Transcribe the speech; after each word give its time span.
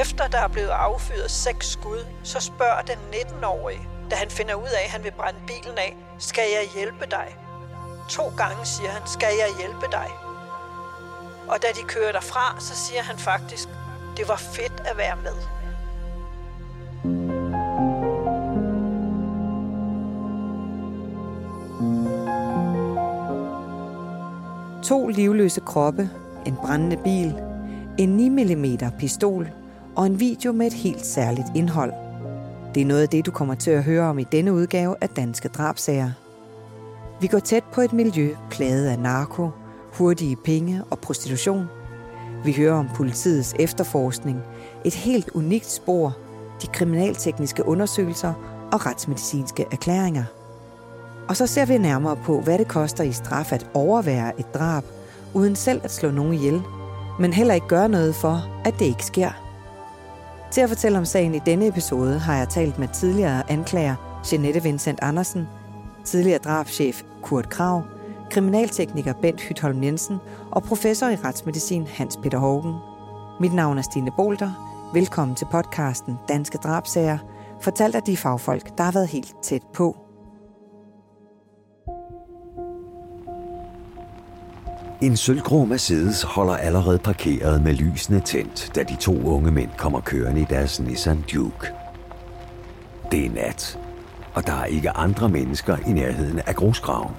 efter 0.00 0.28
der 0.28 0.38
er 0.38 0.48
blevet 0.48 0.68
affyret 0.68 1.30
seks 1.30 1.70
skud, 1.70 2.06
så 2.22 2.40
spørger 2.40 2.82
den 2.82 2.98
19-årige, 3.12 3.88
da 4.10 4.16
han 4.16 4.30
finder 4.30 4.54
ud 4.54 4.68
af, 4.78 4.84
at 4.84 4.90
han 4.90 5.04
vil 5.04 5.12
brænde 5.12 5.38
bilen 5.46 5.78
af, 5.78 5.96
skal 6.18 6.44
jeg 6.52 6.68
hjælpe 6.74 7.06
dig? 7.10 7.36
To 8.08 8.22
gange 8.36 8.64
siger 8.64 8.90
han, 8.90 9.02
skal 9.06 9.28
jeg 9.38 9.48
hjælpe 9.58 9.86
dig? 9.92 10.08
Og 11.48 11.62
da 11.62 11.68
de 11.68 11.82
kører 11.88 12.12
derfra, 12.12 12.60
så 12.60 12.74
siger 12.76 13.02
han 13.02 13.18
faktisk, 13.18 13.68
det 14.16 14.28
var 14.28 14.36
fedt 14.36 14.82
at 14.84 14.96
være 14.96 15.16
med. 15.16 15.36
To 24.82 25.08
livløse 25.08 25.60
kroppe, 25.60 26.10
en 26.46 26.56
brændende 26.56 26.96
bil, 26.96 27.34
en 27.98 28.08
9 28.08 28.28
mm 28.28 28.90
pistol 28.98 29.50
og 29.96 30.06
en 30.06 30.20
video 30.20 30.52
med 30.52 30.66
et 30.66 30.72
helt 30.72 31.06
særligt 31.06 31.46
indhold. 31.54 31.92
Det 32.74 32.80
er 32.80 32.86
noget 32.86 33.02
af 33.02 33.08
det, 33.08 33.26
du 33.26 33.30
kommer 33.30 33.54
til 33.54 33.70
at 33.70 33.84
høre 33.84 34.02
om 34.02 34.18
i 34.18 34.24
denne 34.32 34.52
udgave 34.52 34.96
af 35.00 35.08
Danske 35.08 35.48
Drabsager. 35.48 36.10
Vi 37.20 37.26
går 37.26 37.38
tæt 37.38 37.64
på 37.72 37.80
et 37.80 37.92
miljø 37.92 38.34
plaget 38.50 38.86
af 38.86 38.98
narko, 38.98 39.50
hurtige 39.92 40.36
penge 40.36 40.82
og 40.90 40.98
prostitution. 40.98 41.66
Vi 42.44 42.52
hører 42.52 42.74
om 42.74 42.88
politiets 42.96 43.54
efterforskning, 43.58 44.40
et 44.84 44.94
helt 44.94 45.30
unikt 45.34 45.70
spor, 45.70 46.16
de 46.62 46.66
kriminaltekniske 46.66 47.68
undersøgelser 47.68 48.32
og 48.72 48.86
retsmedicinske 48.86 49.66
erklæringer. 49.72 50.24
Og 51.28 51.36
så 51.36 51.46
ser 51.46 51.66
vi 51.66 51.78
nærmere 51.78 52.16
på, 52.16 52.40
hvad 52.40 52.58
det 52.58 52.68
koster 52.68 53.04
i 53.04 53.12
straf 53.12 53.52
at 53.52 53.66
overvære 53.74 54.40
et 54.40 54.54
drab, 54.54 54.84
uden 55.34 55.56
selv 55.56 55.80
at 55.84 55.90
slå 55.90 56.10
nogen 56.10 56.34
ihjel, 56.34 56.62
men 57.20 57.32
heller 57.32 57.54
ikke 57.54 57.68
gøre 57.68 57.88
noget 57.88 58.14
for, 58.14 58.62
at 58.64 58.74
det 58.78 58.84
ikke 58.84 59.04
sker. 59.04 59.43
Til 60.54 60.60
at 60.60 60.68
fortælle 60.68 60.98
om 60.98 61.04
sagen 61.04 61.34
i 61.34 61.38
denne 61.38 61.66
episode 61.66 62.18
har 62.18 62.36
jeg 62.36 62.48
talt 62.48 62.78
med 62.78 62.88
tidligere 62.88 63.50
anklager 63.50 64.22
Jeanette 64.32 64.62
Vincent 64.62 64.98
Andersen, 65.02 65.48
tidligere 66.04 66.38
drabschef 66.38 67.02
Kurt 67.22 67.48
Krav, 67.48 67.82
kriminaltekniker 68.30 69.12
Bent 69.12 69.40
Hytholm 69.40 69.82
Jensen 69.82 70.18
og 70.50 70.62
professor 70.62 71.08
i 71.08 71.16
retsmedicin 71.16 71.86
Hans 71.86 72.18
Peter 72.22 72.38
Hågen. 72.38 72.74
Mit 73.40 73.54
navn 73.54 73.78
er 73.78 73.82
Stine 73.82 74.10
Bolter. 74.16 74.50
Velkommen 74.92 75.36
til 75.36 75.46
podcasten 75.50 76.18
Danske 76.28 76.58
Drabsager, 76.58 77.18
fortalt 77.60 77.94
af 77.94 78.02
de 78.02 78.16
fagfolk, 78.16 78.78
der 78.78 78.84
har 78.84 78.92
været 78.92 79.08
helt 79.08 79.34
tæt 79.42 79.62
på. 79.72 80.03
En 85.04 85.16
sølvgrå 85.16 85.64
Mercedes 85.64 86.22
holder 86.22 86.56
allerede 86.56 86.98
parkeret 86.98 87.62
med 87.62 87.74
lysene 87.74 88.20
tændt, 88.20 88.70
da 88.74 88.82
de 88.82 88.96
to 88.96 89.22
unge 89.22 89.50
mænd 89.50 89.70
kommer 89.78 90.00
kørende 90.00 90.40
i 90.40 90.46
deres 90.50 90.80
Nissan 90.80 91.24
Duke. 91.34 91.66
Det 93.12 93.26
er 93.26 93.30
nat, 93.30 93.78
og 94.34 94.46
der 94.46 94.52
er 94.52 94.64
ikke 94.64 94.90
andre 94.90 95.28
mennesker 95.28 95.76
i 95.88 95.92
nærheden 95.92 96.38
af 96.38 96.54
grusgraven. 96.54 97.14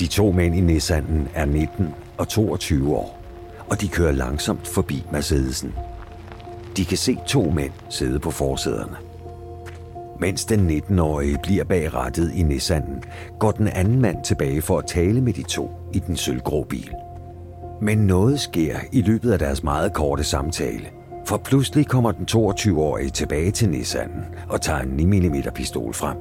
De 0.00 0.06
to 0.06 0.32
mænd 0.32 0.54
i 0.54 0.60
Nissanen 0.60 1.28
er 1.34 1.44
19 1.44 1.88
og 2.18 2.28
22 2.28 2.96
år, 2.96 3.22
og 3.70 3.80
de 3.80 3.88
kører 3.88 4.12
langsomt 4.12 4.68
forbi 4.68 5.04
Mercedesen. 5.12 5.74
De 6.76 6.84
kan 6.84 6.98
se 6.98 7.16
to 7.26 7.50
mænd 7.50 7.72
sidde 7.88 8.18
på 8.18 8.30
forsæderne. 8.30 9.09
Mens 10.20 10.44
den 10.44 10.70
19-årige 10.70 11.38
bliver 11.42 11.64
bag 11.64 11.94
rattet 11.94 12.32
i 12.34 12.42
Nissanen, 12.42 13.02
går 13.38 13.50
den 13.50 13.68
anden 13.68 14.00
mand 14.00 14.24
tilbage 14.24 14.62
for 14.62 14.78
at 14.78 14.86
tale 14.86 15.20
med 15.20 15.32
de 15.32 15.42
to 15.42 15.70
i 15.92 15.98
den 15.98 16.16
sølvgrå 16.16 16.64
bil. 16.64 16.94
Men 17.82 17.98
noget 17.98 18.40
sker 18.40 18.76
i 18.92 19.02
løbet 19.02 19.32
af 19.32 19.38
deres 19.38 19.62
meget 19.62 19.92
korte 19.92 20.24
samtale, 20.24 20.86
for 21.26 21.36
pludselig 21.36 21.86
kommer 21.86 22.12
den 22.12 22.26
22-årige 22.30 23.10
tilbage 23.10 23.50
til 23.50 23.68
Nissanen 23.68 24.24
og 24.48 24.60
tager 24.60 24.80
en 24.80 24.88
9 24.88 25.04
mm 25.04 25.34
pistol 25.54 25.94
frem. 25.94 26.16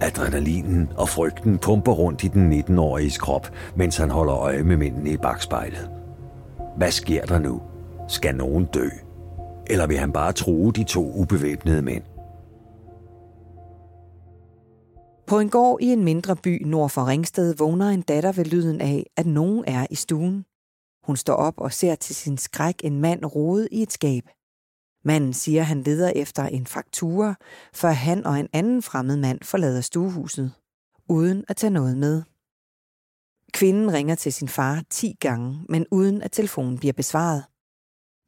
Adrenalinen 0.00 0.88
og 0.96 1.08
frygten 1.08 1.58
pumper 1.58 1.92
rundt 1.92 2.24
i 2.24 2.28
den 2.28 2.52
19-åriges 2.52 3.18
krop, 3.18 3.48
mens 3.76 3.96
han 3.96 4.10
holder 4.10 4.34
øje 4.34 4.62
med 4.62 4.76
mændene 4.76 5.10
i 5.10 5.16
bagspejlet. 5.16 5.90
Hvad 6.76 6.90
sker 6.90 7.24
der 7.24 7.38
nu? 7.38 7.62
Skal 8.08 8.34
nogen 8.34 8.64
dø? 8.64 8.88
Eller 9.66 9.86
vil 9.86 9.98
han 9.98 10.12
bare 10.12 10.32
true 10.32 10.72
de 10.72 10.84
to 10.84 11.12
ubevæbnede 11.14 11.82
mænd? 11.82 12.02
På 15.26 15.38
en 15.38 15.50
gård 15.50 15.80
i 15.80 15.86
en 15.86 16.04
mindre 16.04 16.36
by 16.36 16.62
nord 16.66 16.90
for 16.90 17.08
Ringsted 17.08 17.54
vågner 17.54 17.88
en 17.88 18.02
datter 18.02 18.32
ved 18.32 18.44
lyden 18.44 18.80
af, 18.80 19.06
at 19.16 19.26
nogen 19.26 19.64
er 19.66 19.86
i 19.90 19.94
stuen. 19.94 20.44
Hun 21.06 21.16
står 21.16 21.34
op 21.34 21.58
og 21.58 21.72
ser 21.72 21.94
til 21.94 22.14
sin 22.14 22.38
skræk 22.38 22.80
en 22.84 23.00
mand 23.00 23.24
rode 23.24 23.68
i 23.68 23.82
et 23.82 23.92
skab. 23.92 24.24
Manden 25.04 25.32
siger, 25.32 25.60
at 25.60 25.66
han 25.66 25.82
leder 25.82 26.12
efter 26.16 26.42
en 26.42 26.66
faktura, 26.66 27.34
før 27.74 27.90
han 27.90 28.26
og 28.26 28.38
en 28.38 28.48
anden 28.52 28.82
fremmed 28.82 29.16
mand 29.16 29.38
forlader 29.42 29.80
stuehuset, 29.80 30.52
uden 31.08 31.44
at 31.48 31.56
tage 31.56 31.70
noget 31.70 31.96
med. 31.96 32.22
Kvinden 33.52 33.92
ringer 33.92 34.14
til 34.14 34.32
sin 34.32 34.48
far 34.48 34.82
10 34.90 35.16
gange, 35.20 35.64
men 35.68 35.86
uden 35.90 36.22
at 36.22 36.32
telefonen 36.32 36.78
bliver 36.78 36.92
besvaret. 36.92 37.44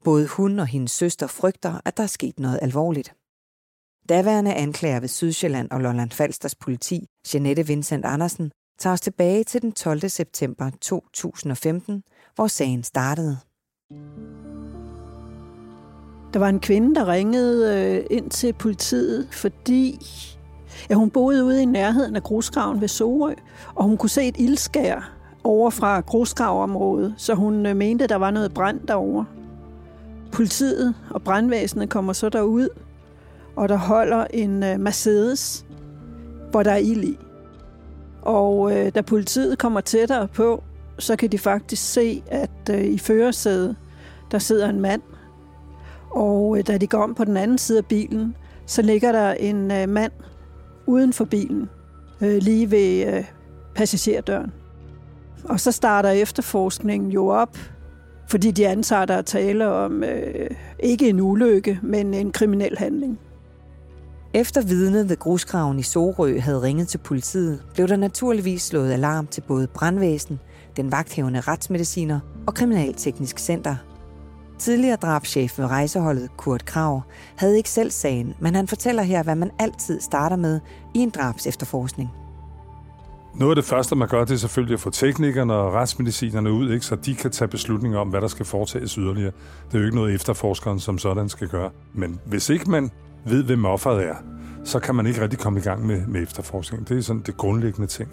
Både 0.03 0.27
hun 0.27 0.59
og 0.59 0.67
hendes 0.67 0.91
søster 0.91 1.27
frygter, 1.27 1.81
at 1.85 1.97
der 1.97 2.03
er 2.03 2.07
sket 2.07 2.39
noget 2.39 2.59
alvorligt. 2.61 3.15
Daværende 4.09 4.53
anklager 4.53 4.99
ved 4.99 5.07
Sydsjælland 5.07 5.71
og 5.71 5.81
Lolland 5.81 6.11
Falsters 6.11 6.55
politi, 6.55 7.07
Jeanette 7.33 7.67
Vincent 7.67 8.05
Andersen, 8.05 8.51
tager 8.79 8.93
os 8.93 9.01
tilbage 9.01 9.43
til 9.43 9.61
den 9.61 9.71
12. 9.71 10.09
september 10.09 10.71
2015, 10.81 12.03
hvor 12.35 12.47
sagen 12.47 12.83
startede. 12.83 13.37
Der 16.33 16.39
var 16.39 16.49
en 16.49 16.59
kvinde, 16.59 16.95
der 16.95 17.07
ringede 17.07 17.79
øh, 17.79 18.17
ind 18.17 18.29
til 18.29 18.53
politiet, 18.53 19.27
fordi 19.31 19.99
ja, 20.89 20.95
hun 20.95 21.09
boede 21.09 21.45
ude 21.45 21.61
i 21.61 21.65
nærheden 21.65 22.15
af 22.15 22.23
grusgraven 22.23 22.81
ved 22.81 22.87
Sorø, 22.87 23.33
og 23.75 23.83
hun 23.83 23.97
kunne 23.97 24.09
se 24.09 24.27
et 24.27 24.37
ildskær 24.37 25.11
over 25.43 25.69
fra 25.69 25.99
grusgravområdet, 25.99 27.15
så 27.17 27.33
hun 27.33 27.65
øh, 27.65 27.75
mente, 27.75 28.07
der 28.07 28.15
var 28.15 28.31
noget 28.31 28.53
brand 28.53 28.79
derovre. 28.87 29.25
Politiet 30.31 30.95
og 31.09 31.21
brandvæsenet 31.21 31.89
kommer 31.89 32.13
så 32.13 32.29
derud, 32.29 32.69
og 33.55 33.69
der 33.69 33.77
holder 33.77 34.27
en 34.33 34.63
øh, 34.63 34.79
Mercedes, 34.79 35.65
hvor 36.51 36.63
der 36.63 36.71
er 36.71 36.77
ild 36.77 37.03
i. 37.03 37.19
Og 38.21 38.77
øh, 38.77 38.91
da 38.95 39.01
politiet 39.01 39.57
kommer 39.57 39.81
tættere 39.81 40.27
på, 40.27 40.63
så 40.99 41.15
kan 41.15 41.31
de 41.31 41.37
faktisk 41.37 41.93
se, 41.93 42.23
at 42.27 42.69
øh, 42.71 42.81
i 42.85 42.97
førersædet, 42.97 43.75
der 44.31 44.39
sidder 44.39 44.69
en 44.69 44.81
mand. 44.81 45.01
Og 46.11 46.57
øh, 46.57 46.67
da 46.67 46.77
de 46.77 46.87
går 46.87 47.03
om 47.03 47.15
på 47.15 47.23
den 47.23 47.37
anden 47.37 47.57
side 47.57 47.77
af 47.77 47.85
bilen, 47.85 48.35
så 48.65 48.81
ligger 48.81 49.11
der 49.11 49.31
en 49.31 49.71
øh, 49.71 49.89
mand 49.89 50.11
uden 50.85 51.13
for 51.13 51.25
bilen, 51.25 51.69
øh, 52.21 52.37
lige 52.37 52.71
ved 52.71 53.13
øh, 53.13 53.23
passagerdøren. 53.75 54.51
Og 55.43 55.59
så 55.59 55.71
starter 55.71 56.09
efterforskningen 56.09 57.11
jo 57.11 57.27
op, 57.27 57.57
fordi 58.27 58.51
de 58.51 58.67
antager, 58.67 59.05
der 59.05 59.13
er 59.13 59.21
tale 59.21 59.67
om 59.67 60.03
øh, 60.03 60.49
ikke 60.79 61.09
en 61.09 61.19
ulykke, 61.19 61.79
men 61.83 62.13
en 62.13 62.31
kriminel 62.31 62.77
handling. 62.77 63.19
Efter 64.35 64.61
vidnet 64.61 65.09
ved 65.09 65.17
grusgraven 65.17 65.79
i 65.79 65.83
Sorø 65.83 66.39
havde 66.39 66.61
ringet 66.61 66.87
til 66.87 66.97
politiet, 66.97 67.63
blev 67.73 67.87
der 67.87 67.95
naturligvis 67.95 68.61
slået 68.61 68.91
alarm 68.91 69.27
til 69.27 69.41
både 69.41 69.67
brandvæsen, 69.67 70.39
den 70.77 70.91
vagthævende 70.91 71.39
retsmediciner 71.39 72.19
og 72.47 72.53
Kriminalteknisk 72.53 73.39
Center. 73.39 73.75
Tidligere 74.59 74.95
drabschef 74.95 75.59
ved 75.59 75.65
rejseholdet, 75.65 76.29
Kurt 76.37 76.65
Krav, 76.65 77.01
havde 77.35 77.57
ikke 77.57 77.69
selv 77.69 77.91
sagen, 77.91 78.33
men 78.39 78.55
han 78.55 78.67
fortæller 78.67 79.03
her, 79.03 79.23
hvad 79.23 79.35
man 79.35 79.51
altid 79.59 80.01
starter 80.01 80.35
med 80.35 80.59
i 80.95 80.99
en 80.99 81.09
drabs 81.09 81.47
efterforskning. 81.47 82.09
Noget 83.35 83.51
af 83.51 83.55
det 83.55 83.65
første, 83.65 83.95
man 83.95 84.07
gør, 84.07 84.25
det 84.25 84.33
er 84.33 84.37
selvfølgelig 84.37 84.73
at 84.73 84.79
få 84.79 84.89
teknikerne 84.89 85.53
og 85.53 85.73
retsmedicinerne 85.73 86.51
ud, 86.51 86.73
ikke, 86.73 86.85
så 86.85 86.95
de 86.95 87.15
kan 87.15 87.31
tage 87.31 87.47
beslutninger 87.47 87.99
om, 87.99 88.07
hvad 88.07 88.21
der 88.21 88.27
skal 88.27 88.45
foretages 88.45 88.93
yderligere. 88.93 89.31
Det 89.67 89.75
er 89.75 89.79
jo 89.79 89.85
ikke 89.85 89.97
noget, 89.97 90.15
efterforskeren 90.15 90.79
som 90.79 90.97
sådan 90.97 91.29
skal 91.29 91.47
gøre. 91.47 91.69
Men 91.93 92.19
hvis 92.25 92.49
ikke 92.49 92.71
man 92.71 92.91
ved, 93.25 93.43
hvem 93.43 93.65
offeret 93.65 94.07
er, 94.07 94.15
så 94.63 94.79
kan 94.79 94.95
man 94.95 95.05
ikke 95.05 95.21
rigtig 95.21 95.39
komme 95.39 95.59
i 95.59 95.61
gang 95.61 95.85
med, 95.85 96.05
med 96.07 96.21
efterforskning. 96.21 96.89
Det 96.89 96.97
er 96.97 97.01
sådan 97.01 97.21
det 97.25 97.37
grundlæggende 97.37 97.87
ting. 97.87 98.09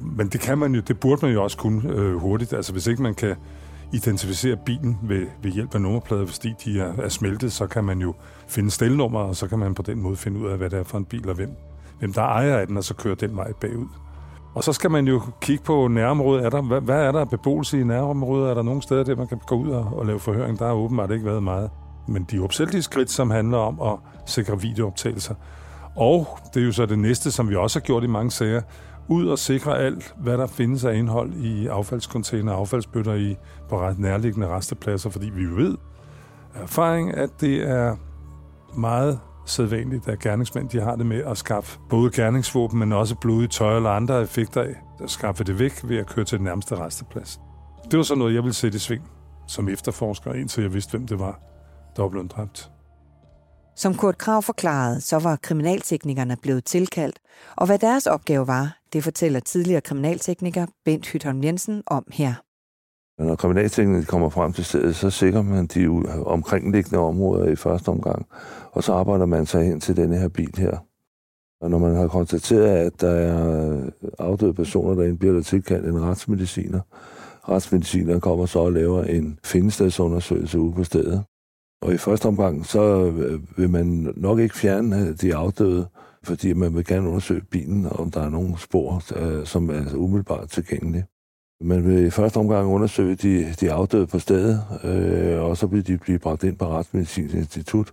Men 0.00 0.28
det 0.28 0.40
kan 0.40 0.58
man 0.58 0.74
jo, 0.74 0.80
det 0.80 1.00
burde 1.00 1.26
man 1.26 1.34
jo 1.34 1.42
også 1.42 1.56
kunne 1.56 1.90
øh, 1.90 2.16
hurtigt. 2.16 2.52
Altså 2.52 2.72
hvis 2.72 2.86
ikke 2.86 3.02
man 3.02 3.14
kan 3.14 3.36
identificere 3.92 4.56
bilen 4.66 4.98
ved, 5.02 5.26
ved 5.42 5.50
hjælp 5.50 5.74
af 5.74 5.80
nummerplader, 5.80 6.26
fordi 6.26 6.54
de 6.64 6.80
er, 6.80 6.92
er 6.98 7.08
smeltet, 7.08 7.52
så 7.52 7.66
kan 7.66 7.84
man 7.84 8.00
jo 8.00 8.14
finde 8.48 8.70
stelnummer, 8.70 9.20
og 9.20 9.36
så 9.36 9.48
kan 9.48 9.58
man 9.58 9.74
på 9.74 9.82
den 9.82 10.02
måde 10.02 10.16
finde 10.16 10.40
ud 10.40 10.48
af, 10.48 10.58
hvad 10.58 10.70
det 10.70 10.78
er 10.78 10.84
for 10.84 10.98
en 10.98 11.04
bil, 11.04 11.28
og 11.28 11.34
hvem, 11.34 11.50
hvem 11.98 12.12
der 12.12 12.22
ejer 12.22 12.56
af 12.56 12.66
den, 12.66 12.76
og 12.76 12.84
så 12.84 12.94
kører 12.94 13.14
den 13.14 13.36
vej 13.36 13.52
bagud. 13.52 13.88
Og 14.54 14.64
så 14.64 14.72
skal 14.72 14.90
man 14.90 15.08
jo 15.08 15.22
kigge 15.40 15.64
på 15.64 15.88
nærområdet. 15.88 16.44
Er 16.44 16.50
der, 16.50 16.62
hvad, 16.62 16.80
hvad 16.80 17.02
er 17.02 17.12
der 17.12 17.20
af 17.20 17.30
beboelse 17.30 17.80
i 17.80 17.84
nærområdet? 17.84 18.50
Er 18.50 18.54
der 18.54 18.62
nogle 18.62 18.82
steder, 18.82 19.04
der 19.04 19.16
man 19.16 19.28
kan 19.28 19.40
gå 19.46 19.56
ud 19.56 19.70
og, 19.70 19.84
og 19.92 20.06
lave 20.06 20.18
forhøring? 20.18 20.58
Der 20.58 20.66
har 20.66 20.72
åbenbart 20.72 21.10
ikke 21.10 21.24
været 21.24 21.42
meget. 21.42 21.70
Men 22.08 22.26
de 22.30 22.40
opsættelige 22.40 22.82
skridt, 22.82 23.10
som 23.10 23.30
handler 23.30 23.58
om 23.58 23.80
at 23.80 23.98
sikre 24.26 24.60
videooptagelser. 24.60 25.34
Og 25.96 26.38
det 26.54 26.62
er 26.62 26.66
jo 26.66 26.72
så 26.72 26.86
det 26.86 26.98
næste, 26.98 27.30
som 27.30 27.50
vi 27.50 27.56
også 27.56 27.78
har 27.78 27.84
gjort 27.84 28.04
i 28.04 28.06
mange 28.06 28.30
sager, 28.30 28.62
ud 29.08 29.26
og 29.26 29.38
sikre 29.38 29.78
alt, 29.78 30.14
hvad 30.18 30.38
der 30.38 30.46
findes 30.46 30.84
af 30.84 30.94
indhold 30.94 31.34
i 31.34 31.66
affaldskontainer 31.66 32.52
og 32.52 32.58
affaldsbøtter 32.58 33.14
i, 33.14 33.36
på 33.68 33.80
ret 33.80 33.98
nærliggende 33.98 34.48
restepladser, 34.48 35.10
fordi 35.10 35.30
vi 35.30 35.44
ved 35.44 35.56
ved, 35.56 35.76
erfaring, 36.54 37.14
at 37.14 37.30
det 37.40 37.70
er 37.70 37.96
meget 38.76 39.20
sædvanligt, 39.46 40.08
at 40.08 40.18
gerningsmænd 40.18 40.68
de 40.68 40.80
har 40.80 40.96
det 40.96 41.06
med 41.06 41.24
at 41.24 41.38
skaffe 41.38 41.78
både 41.88 42.10
gerningsvåben, 42.10 42.78
men 42.78 42.92
også 42.92 43.14
blodige 43.14 43.48
tøj 43.48 43.76
eller 43.76 43.90
andre 43.90 44.22
effekter 44.22 44.62
af. 44.62 44.74
At 45.02 45.10
skaffe 45.10 45.44
det 45.44 45.58
væk 45.58 45.80
ved 45.84 45.98
at 45.98 46.06
køre 46.06 46.24
til 46.24 46.38
den 46.38 46.44
nærmeste 46.44 46.76
resteplads. 46.76 47.40
Det 47.90 47.96
var 47.96 48.02
så 48.02 48.14
noget, 48.14 48.34
jeg 48.34 48.42
ville 48.42 48.54
sætte 48.54 48.76
i 48.76 48.78
sving 48.78 49.02
som 49.46 49.68
efterforsker, 49.68 50.32
indtil 50.32 50.62
jeg 50.62 50.74
vidste, 50.74 50.90
hvem 50.90 51.06
det 51.06 51.18
var, 51.18 51.40
der 51.96 52.02
var 52.02 52.08
blevet 52.08 52.32
dræbt. 52.32 52.70
Som 53.76 53.94
Kurt 53.94 54.18
Krav 54.18 54.42
forklarede, 54.42 55.00
så 55.00 55.18
var 55.18 55.36
kriminalteknikerne 55.36 56.36
blevet 56.42 56.64
tilkaldt, 56.64 57.18
og 57.56 57.66
hvad 57.66 57.78
deres 57.78 58.06
opgave 58.06 58.46
var, 58.46 58.78
det 58.92 59.04
fortæller 59.04 59.40
tidligere 59.40 59.80
kriminaltekniker 59.80 60.66
Bent 60.84 61.06
Hytholm 61.06 61.44
Jensen 61.44 61.82
om 61.86 62.06
her. 62.12 62.34
Når 63.18 63.36
kriminalteknikerne 63.36 64.04
kommer 64.04 64.28
frem 64.28 64.52
til 64.52 64.64
stedet, 64.64 64.96
så 64.96 65.10
sikrer 65.10 65.42
man 65.42 65.66
de 65.66 65.88
omkringliggende 66.26 66.98
områder 66.98 67.46
i 67.46 67.56
første 67.56 67.88
omgang, 67.88 68.26
og 68.72 68.84
så 68.84 68.92
arbejder 68.92 69.26
man 69.26 69.46
sig 69.46 69.64
hen 69.64 69.80
til 69.80 69.96
denne 69.96 70.18
her 70.18 70.28
bil 70.28 70.54
her. 70.58 70.78
Og 71.60 71.70
når 71.70 71.78
man 71.78 71.94
har 71.94 72.08
konstateret, 72.08 72.66
at 72.66 73.00
der 73.00 73.10
er 73.10 73.90
afdøde 74.18 74.54
personer, 74.54 75.02
der 75.02 75.16
bliver 75.16 75.34
der 75.34 75.42
tilkaldt 75.42 75.86
en 75.86 76.02
retsmediciner, 76.02 76.80
retsmedicineren 77.48 78.20
kommer 78.20 78.46
så 78.46 78.58
og 78.58 78.72
laver 78.72 79.04
en 79.04 79.38
findestedsundersøgelse 79.44 80.58
ude 80.58 80.72
på 80.72 80.84
stedet. 80.84 81.24
Og 81.82 81.94
i 81.94 81.96
første 81.96 82.26
omgang, 82.26 82.66
så 82.66 83.06
øh, 83.06 83.58
vil 83.58 83.70
man 83.70 84.12
nok 84.16 84.38
ikke 84.38 84.56
fjerne 84.56 85.06
øh, 85.06 85.14
de 85.20 85.34
afdøde, 85.34 85.86
fordi 86.22 86.52
man 86.52 86.74
vil 86.74 86.84
gerne 86.84 87.08
undersøge 87.08 87.42
bilen, 87.50 87.86
om 87.90 88.10
der 88.10 88.22
er 88.22 88.30
nogle 88.30 88.58
spor, 88.58 89.02
øh, 89.16 89.46
som 89.46 89.70
er 89.70 89.94
umiddelbart 89.94 90.48
tilgængelige. 90.48 91.06
Man 91.60 91.86
vil 91.86 92.06
i 92.06 92.10
første 92.10 92.36
omgang 92.36 92.66
undersøge 92.66 93.14
de, 93.14 93.54
de 93.60 93.72
afdøde 93.72 94.06
på 94.06 94.18
stedet, 94.18 94.64
øh, 94.84 95.42
og 95.42 95.56
så 95.56 95.66
vil 95.66 95.86
de 95.86 95.98
blive 95.98 96.18
bragt 96.18 96.44
ind 96.44 96.56
på 96.56 96.66
Retsmedicinsk 96.66 97.34
Institut, 97.34 97.92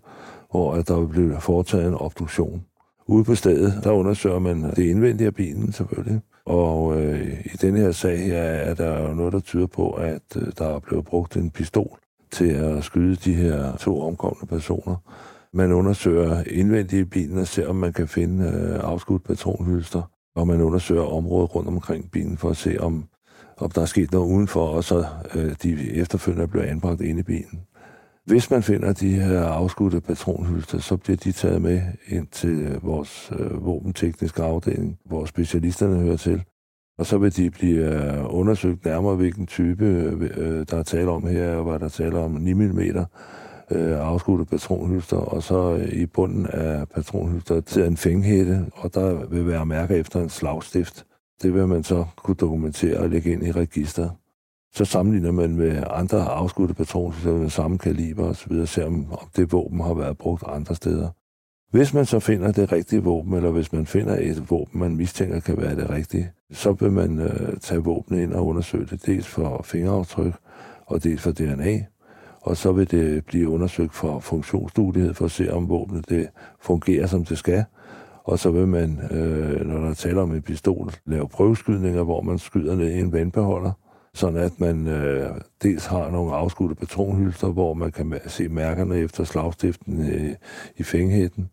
hvor 0.51 0.75
der 0.75 0.99
vil 0.99 1.07
blive 1.07 1.41
foretaget 1.41 1.87
en 1.87 1.93
obduktion. 1.93 2.65
Ude 3.07 3.23
på 3.23 3.35
stedet, 3.35 3.83
der 3.83 3.91
undersøger 3.91 4.39
man 4.39 4.63
det 4.63 4.83
indvendige 4.83 5.27
af 5.27 5.35
bilen 5.35 5.71
selvfølgelig. 5.71 6.21
Og 6.45 7.01
øh, 7.01 7.45
i 7.45 7.57
denne 7.61 7.79
her 7.79 7.91
sag 7.91 8.19
her 8.19 8.41
er 8.41 8.73
der 8.73 9.07
jo 9.07 9.13
noget, 9.13 9.33
der 9.33 9.39
tyder 9.39 9.67
på, 9.67 9.91
at 9.91 10.21
øh, 10.35 10.47
der 10.57 10.65
er 10.65 10.79
blevet 10.79 11.05
brugt 11.05 11.37
en 11.37 11.51
pistol 11.51 11.99
til 12.31 12.49
at 12.49 12.83
skyde 12.83 13.15
de 13.15 13.33
her 13.33 13.75
to 13.75 14.01
omkomne 14.01 14.47
personer. 14.47 14.95
Man 15.53 15.71
undersøger 15.71 16.43
indvendigt 16.51 17.01
i 17.01 17.05
bilen 17.05 17.37
og 17.37 17.47
ser, 17.47 17.67
om 17.67 17.75
man 17.75 17.93
kan 17.93 18.07
finde 18.07 18.45
øh, 18.45 18.79
afskudt 18.83 19.23
patronhylster, 19.23 20.01
og 20.35 20.47
man 20.47 20.61
undersøger 20.61 21.03
området 21.03 21.55
rundt 21.55 21.67
omkring 21.67 22.11
bilen 22.11 22.37
for 22.37 22.49
at 22.49 22.57
se, 22.57 22.77
om, 22.79 23.05
om 23.57 23.71
der 23.71 23.81
er 23.81 23.85
sket 23.85 24.11
noget 24.11 24.27
udenfor, 24.27 24.67
og 24.67 24.83
så 24.83 25.05
øh, 25.35 25.55
de 25.63 25.91
efterfølgende 25.91 26.47
bliver 26.47 26.65
anbragt 26.65 27.01
inde 27.01 27.19
i 27.19 27.23
bilen. 27.23 27.61
Hvis 28.25 28.51
man 28.51 28.63
finder 28.63 28.93
de 28.93 29.09
her 29.09 29.43
afskudte 29.43 30.01
patronhylster, 30.01 30.79
så 30.79 30.97
bliver 30.97 31.17
de 31.17 31.31
taget 31.31 31.61
med 31.61 31.81
ind 32.07 32.27
til 32.27 32.49
øh, 32.49 32.85
vores 32.85 33.31
øh, 33.39 33.65
våbentekniske 33.65 34.43
afdeling, 34.43 34.97
hvor 35.05 35.25
specialisterne 35.25 35.99
hører 35.99 36.17
til. 36.17 36.43
Og 36.97 37.05
så 37.05 37.17
vil 37.17 37.35
de 37.35 37.49
blive 37.49 37.85
øh, 37.85 38.25
undersøgt 38.29 38.85
nærmere, 38.85 39.15
hvilken 39.15 39.47
type 39.47 39.85
øh, 39.85 40.65
der 40.69 40.77
er 40.77 40.83
tale 40.83 41.09
om 41.09 41.27
her, 41.27 41.55
og 41.55 41.63
hvad 41.63 41.79
der 41.79 41.89
taler 41.89 42.19
om 42.19 42.31
9 42.31 42.53
mm 42.53 42.79
øh, 43.71 43.99
afskudte 43.99 44.45
patronhylster, 44.45 45.17
og 45.17 45.43
så 45.43 45.87
i 45.91 46.05
bunden 46.05 46.47
af 46.47 46.89
patronhylster 46.89 47.61
til 47.61 47.83
en 47.83 47.97
fænghætte, 47.97 48.65
og 48.73 48.93
der 48.93 49.25
vil 49.25 49.47
være 49.47 49.65
mærker 49.65 49.95
efter 49.95 50.21
en 50.21 50.29
slagstift. 50.29 51.05
Det 51.41 51.53
vil 51.53 51.67
man 51.67 51.83
så 51.83 52.05
kunne 52.15 52.35
dokumentere 52.35 52.97
og 52.97 53.09
lægge 53.09 53.31
ind 53.31 53.43
i 53.43 53.51
registret. 53.51 54.11
Så 54.73 54.85
sammenligner 54.85 55.31
man 55.31 55.55
med 55.55 55.83
andre 55.89 56.25
afskudte 56.25 56.73
patroner 56.73 57.37
med 57.37 57.49
samme 57.49 57.77
kaliber 57.77 58.23
osv., 58.23 58.51
og 58.51 58.67
ser 58.67 58.85
om, 58.85 59.11
om 59.11 59.27
det 59.35 59.51
våben 59.51 59.79
har 59.79 59.93
været 59.93 60.17
brugt 60.17 60.43
andre 60.47 60.75
steder. 60.75 61.09
Hvis 61.71 61.93
man 61.93 62.05
så 62.05 62.19
finder 62.19 62.51
det 62.51 62.71
rigtige 62.71 63.03
våben, 63.03 63.33
eller 63.33 63.51
hvis 63.51 63.73
man 63.73 63.85
finder 63.85 64.17
et 64.19 64.49
våben, 64.49 64.79
man 64.79 64.95
mistænker 64.95 65.39
kan 65.39 65.57
være 65.57 65.75
det 65.75 65.89
rigtige, 65.89 66.31
så 66.51 66.71
vil 66.71 66.91
man 66.91 67.19
øh, 67.19 67.57
tage 67.61 67.83
våbnet 67.83 68.19
ind 68.19 68.33
og 68.33 68.47
undersøge 68.47 68.85
det 68.85 69.05
dels 69.05 69.27
for 69.27 69.61
fingeraftryk 69.65 70.33
og 70.85 71.03
dels 71.03 71.21
for 71.21 71.31
DNA. 71.31 71.85
Og 72.41 72.57
så 72.57 72.71
vil 72.71 72.91
det 72.91 73.25
blive 73.25 73.49
undersøgt 73.49 73.95
for 73.95 74.19
funktionsduelighed 74.19 75.13
for 75.13 75.25
at 75.25 75.31
se, 75.31 75.53
om 75.53 75.69
våbnet 75.69 76.09
det 76.09 76.27
fungerer, 76.61 77.07
som 77.07 77.25
det 77.25 77.37
skal. 77.37 77.63
Og 78.23 78.39
så 78.39 78.51
vil 78.51 78.67
man, 78.67 78.99
øh, 79.11 79.67
når 79.67 79.87
der 79.87 79.93
taler 79.93 80.21
om 80.21 80.35
en 80.35 80.41
pistol, 80.41 80.91
lave 81.05 81.27
prøveskydninger, 81.27 82.03
hvor 82.03 82.21
man 82.21 82.39
skyder 82.39 82.75
ned 82.75 82.89
i 82.89 82.99
en 82.99 83.13
vandbeholder, 83.13 83.71
sådan 84.17 84.39
at 84.39 84.59
man 84.59 84.87
øh, 84.87 85.29
dels 85.63 85.85
har 85.85 86.11
nogle 86.11 86.35
afskudte 86.35 86.75
patronhylster, 86.75 87.47
hvor 87.47 87.73
man 87.73 87.91
kan 87.91 88.19
se 88.27 88.47
mærkerne 88.47 88.97
efter 88.97 89.23
slagstiften 89.23 90.09
øh, 90.09 90.35
i 90.77 90.83
fænghætten, 90.83 91.49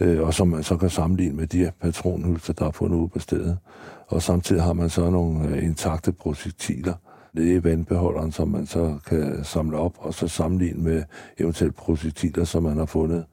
øh, 0.00 0.20
og 0.20 0.34
som 0.34 0.48
man 0.48 0.62
så 0.62 0.76
kan 0.76 0.90
sammenligne 0.90 1.36
med 1.36 1.46
de 1.46 1.70
patronhylster, 1.80 2.52
der 2.52 2.66
er 2.66 2.70
fundet 2.70 2.96
ude 2.96 3.08
på 3.08 3.18
stedet. 3.18 3.58
Og 4.06 4.22
samtidig 4.22 4.62
har 4.62 4.72
man 4.72 4.90
så 4.90 5.10
nogle 5.10 5.48
øh, 5.48 5.64
intakte 5.64 6.12
projektiler 6.12 6.94
nede 7.32 7.54
i 7.54 7.64
vandbeholderen, 7.64 8.32
som 8.32 8.48
man 8.48 8.66
så 8.66 8.98
kan 9.06 9.44
samle 9.44 9.78
op, 9.78 9.94
og 9.98 10.14
så 10.14 10.28
sammenligne 10.28 10.82
med 10.82 11.02
eventuelle 11.38 11.72
projektiler, 11.72 12.44
som 12.44 12.62
man 12.62 12.76
har 12.76 12.86
fundet 12.86 13.24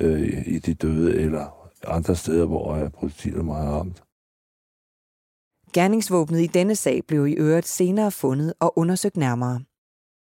øh, 0.00 0.42
i 0.46 0.58
de 0.58 0.74
døde 0.74 1.16
eller 1.16 1.70
andre 1.86 2.16
steder, 2.16 2.46
hvor 2.46 2.74
øh, 2.74 2.90
projektiler 2.90 3.42
må 3.42 3.54
have 3.54 3.70
ramt. 3.70 4.02
Gerningsvåbnet 5.78 6.40
i 6.40 6.46
denne 6.46 6.76
sag 6.76 7.02
blev 7.08 7.26
i 7.26 7.32
øvrigt 7.32 7.68
senere 7.68 8.10
fundet 8.10 8.52
og 8.60 8.78
undersøgt 8.78 9.16
nærmere. 9.16 9.60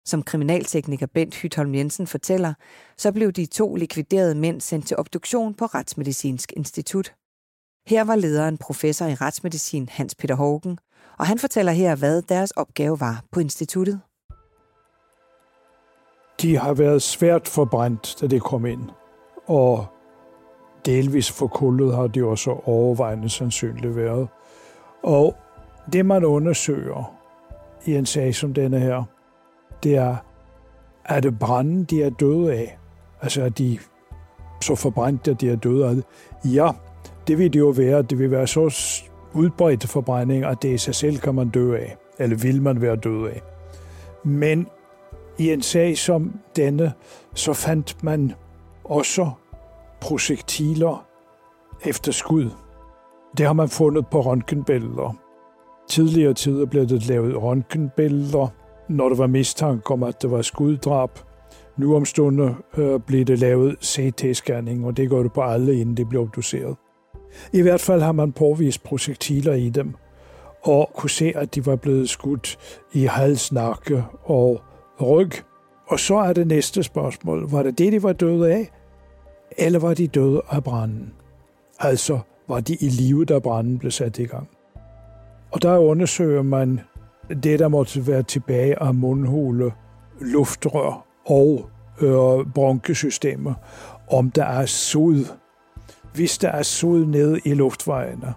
Som 0.07 0.23
kriminaltekniker 0.23 1.07
Bent 1.07 1.35
Hytholm 1.35 1.75
Jensen 1.75 2.07
fortæller, 2.07 2.55
så 2.97 3.13
blev 3.13 3.33
de 3.33 3.47
to 3.47 3.75
likviderede 3.75 4.35
mænd 4.35 4.61
sendt 4.61 4.87
til 4.87 4.97
obduktion 4.99 5.55
på 5.55 5.65
Retsmedicinsk 5.65 6.53
Institut. 6.57 7.15
Her 7.87 8.05
var 8.05 8.17
lederen 8.17 8.59
professor 8.59 9.07
i 9.07 9.15
retsmedicin 9.15 9.89
Hans 9.89 10.15
Peter 10.15 10.35
Hågen, 10.35 10.79
og 11.19 11.27
han 11.27 11.39
fortæller 11.39 11.73
her, 11.73 11.97
hvad 11.97 12.23
deres 12.23 12.51
opgave 12.51 13.01
var 13.01 13.25
på 13.33 13.41
instituttet. 13.41 14.01
De 16.43 16.57
har 16.57 16.75
været 16.75 17.03
svært 17.03 17.49
forbrændt, 17.49 18.17
da 18.21 18.27
det 18.27 18.43
kom 18.43 18.67
ind, 18.67 18.91
og 19.47 19.87
delvis 20.87 21.31
forkullet 21.31 21.95
har 21.95 22.07
de 22.07 22.25
også 22.25 22.51
overvejende 22.51 23.29
sandsynligt 23.29 23.97
været. 23.97 24.29
Og 25.03 25.37
det, 25.93 26.07
man 26.07 26.25
undersøger 26.25 27.15
i 27.85 27.95
en 27.95 28.07
sag 28.07 28.35
som 28.35 28.55
denne 28.55 28.81
her, 28.81 29.03
det 29.83 29.97
er, 29.97 30.17
er 31.05 31.21
det 31.21 31.39
branden, 31.39 31.85
de 31.85 32.03
er 32.03 32.11
døde 32.11 32.53
af? 32.53 32.79
Altså, 33.23 33.43
er 33.43 33.49
de 33.49 33.79
så 34.61 34.75
forbrændt, 34.75 35.29
at 35.29 35.41
de 35.41 35.51
er 35.51 35.57
døde 35.57 35.89
af 35.89 35.95
det? 35.95 36.05
Ja, 36.45 36.71
det 37.27 37.39
vil 37.39 37.53
det 37.53 37.59
jo 37.59 37.69
være. 37.69 38.03
Det 38.03 38.19
vil 38.19 38.31
være 38.31 38.47
så 38.47 38.75
udbredt 39.35 39.89
forbrænding, 39.89 40.45
at 40.45 40.63
det 40.63 40.75
i 40.75 40.79
sig 40.79 40.95
selv 40.95 41.19
kan 41.19 41.35
man 41.35 41.49
dø 41.49 41.77
af, 41.77 41.97
eller 42.19 42.37
vil 42.37 42.63
man 42.63 42.81
være 42.81 42.97
død 42.97 43.29
af. 43.29 43.43
Men 44.25 44.67
i 45.39 45.53
en 45.53 45.63
sag 45.63 45.99
som 45.99 46.41
denne, 46.57 46.93
så 47.35 47.53
fandt 47.53 48.05
man 48.05 48.33
også 48.85 49.31
projektiler 50.01 51.07
efter 51.85 52.13
skud. 52.13 52.51
Det 53.37 53.47
har 53.47 53.53
man 53.53 53.69
fundet 53.69 54.07
på 54.07 54.21
røntgenbilleder. 54.21 55.22
Tidligere 55.93 56.35
tider 56.35 56.67
blev 56.67 56.87
det 56.87 57.07
lavet 57.07 57.43
røntgenbilleder, 57.43 58.49
når 58.89 59.09
der 59.09 59.17
var 59.17 59.27
mistanke 59.27 59.91
om, 59.91 60.03
at 60.03 60.23
det 60.23 60.31
var 60.31 60.43
skuddrab. 60.43 61.11
Nu 61.77 61.97
om 61.97 62.05
stunder 62.05 62.55
øh, 62.77 63.01
blev 63.01 63.25
det 63.25 63.39
lavet 63.39 63.77
CT-scanning, 63.85 64.87
og 64.87 64.97
det 64.97 65.11
gør 65.11 65.23
det 65.23 65.33
på 65.33 65.43
alle, 65.43 65.81
inden 65.81 65.97
det 65.97 66.09
blev 66.09 66.31
doseret. 66.37 66.77
I 67.53 67.63
hvert 67.63 67.81
fald 67.81 68.01
har 68.03 68.13
man 68.13 68.33
påvist 68.33 68.83
projektiler 68.83 69.53
i 69.53 69.69
dem, 69.69 69.95
og 70.63 70.91
kunne 70.95 71.11
se, 71.11 71.33
at 71.37 71.55
de 71.55 71.67
var 71.67 71.77
blevet 71.77 72.09
skudt 72.09 72.59
i 72.93 73.05
hals, 73.05 73.53
nakke 73.53 74.05
og 74.25 74.61
ryg. 75.01 75.31
Og 75.89 76.01
så 76.01 76.17
er 76.17 76.33
det 76.33 76.47
næste 76.47 76.83
spørgsmål. 76.83 77.51
Var 77.51 77.63
det 77.63 77.79
det, 77.79 77.93
de 77.93 78.03
var 78.03 78.13
døde 78.13 78.53
af? 78.53 78.71
Eller 79.59 79.79
var 79.79 79.95
de 79.95 80.07
døde 80.07 80.43
af 80.51 80.65
branden? 80.65 81.13
Altså, 81.79 82.19
var 82.49 82.61
de 82.61 82.75
i 82.75 82.89
live, 82.89 83.25
da 83.25 83.39
branden 83.39 83.79
blev 83.79 83.91
sat 83.91 84.19
i 84.19 84.25
gang? 84.25 84.49
Og 85.53 85.63
der 85.63 85.79
undersøger 85.79 86.43
man 86.43 86.81
det, 87.43 87.59
der 87.59 87.69
måtte 87.69 88.07
være 88.07 88.23
tilbage 88.23 88.83
af 88.83 88.95
mundhule, 88.95 89.73
luftrør 90.21 91.07
og 91.27 91.71
øh, 92.01 92.53
bronkesystemer, 92.55 93.55
om 94.11 94.31
der 94.31 94.45
er 94.45 94.67
sod 94.67 95.25
hvis 96.15 96.39
der 96.39 96.49
er 96.49 96.63
sod 96.63 97.07
ned 97.07 97.39
i 97.45 97.55
luftvejene, 97.55 98.35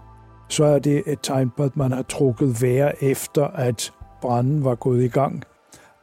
så 0.48 0.64
er 0.64 0.78
det 0.78 1.02
et 1.06 1.18
tegn 1.22 1.50
på, 1.56 1.62
at 1.62 1.76
man 1.76 1.92
har 1.92 2.02
trukket 2.02 2.62
vejr 2.62 2.92
efter, 3.00 3.46
at 3.46 3.92
branden 4.22 4.64
var 4.64 4.74
gået 4.74 5.04
i 5.04 5.08
gang. 5.08 5.42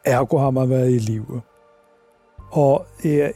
Ergo 0.05 0.38
har 0.38 0.51
man 0.51 0.70
været 0.70 0.91
i 0.91 0.98
live. 0.98 1.41
Og 2.51 2.86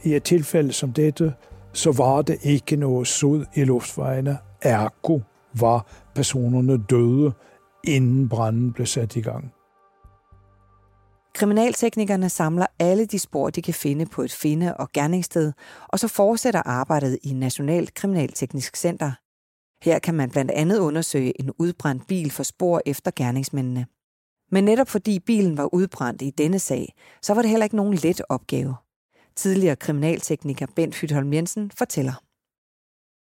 i 0.04 0.14
et 0.14 0.22
tilfælde 0.22 0.72
som 0.72 0.92
dette, 0.92 1.34
så 1.72 1.92
var 1.92 2.22
det 2.22 2.38
ikke 2.42 2.76
noget 2.76 3.06
sod 3.06 3.44
i 3.54 3.64
luftvejene. 3.64 4.38
Ergo 4.62 5.20
var 5.54 5.86
personerne 6.14 6.84
døde, 6.90 7.32
inden 7.88 8.28
branden 8.28 8.72
blev 8.72 8.86
sat 8.86 9.16
i 9.16 9.20
gang. 9.20 9.52
Kriminalteknikerne 11.34 12.28
samler 12.28 12.66
alle 12.78 13.06
de 13.06 13.18
spor, 13.18 13.50
de 13.50 13.62
kan 13.62 13.74
finde 13.74 14.06
på 14.06 14.22
et 14.22 14.32
finde- 14.32 14.76
og 14.76 14.88
gerningssted, 14.92 15.52
og 15.88 15.98
så 15.98 16.08
fortsætter 16.08 16.62
arbejdet 16.66 17.18
i 17.22 17.32
Nationalt 17.32 17.94
Kriminalteknisk 17.94 18.76
Center. 18.76 19.12
Her 19.84 19.98
kan 19.98 20.14
man 20.14 20.30
blandt 20.30 20.50
andet 20.50 20.78
undersøge 20.78 21.40
en 21.40 21.50
udbrændt 21.58 22.06
bil 22.06 22.30
for 22.30 22.42
spor 22.42 22.82
efter 22.86 23.10
gerningsmændene. 23.16 23.86
Men 24.50 24.64
netop 24.64 24.88
fordi 24.88 25.18
bilen 25.18 25.56
var 25.56 25.74
udbrændt 25.74 26.22
i 26.22 26.30
denne 26.30 26.58
sag, 26.58 26.94
så 27.22 27.34
var 27.34 27.42
det 27.42 27.50
heller 27.50 27.64
ikke 27.64 27.76
nogen 27.76 27.94
let 27.94 28.22
opgave. 28.28 28.74
Tidligere 29.36 29.76
kriminaltekniker 29.76 30.66
Bent 30.76 30.94
Hytholm 30.94 31.32
Jensen 31.32 31.70
fortæller. 31.78 32.27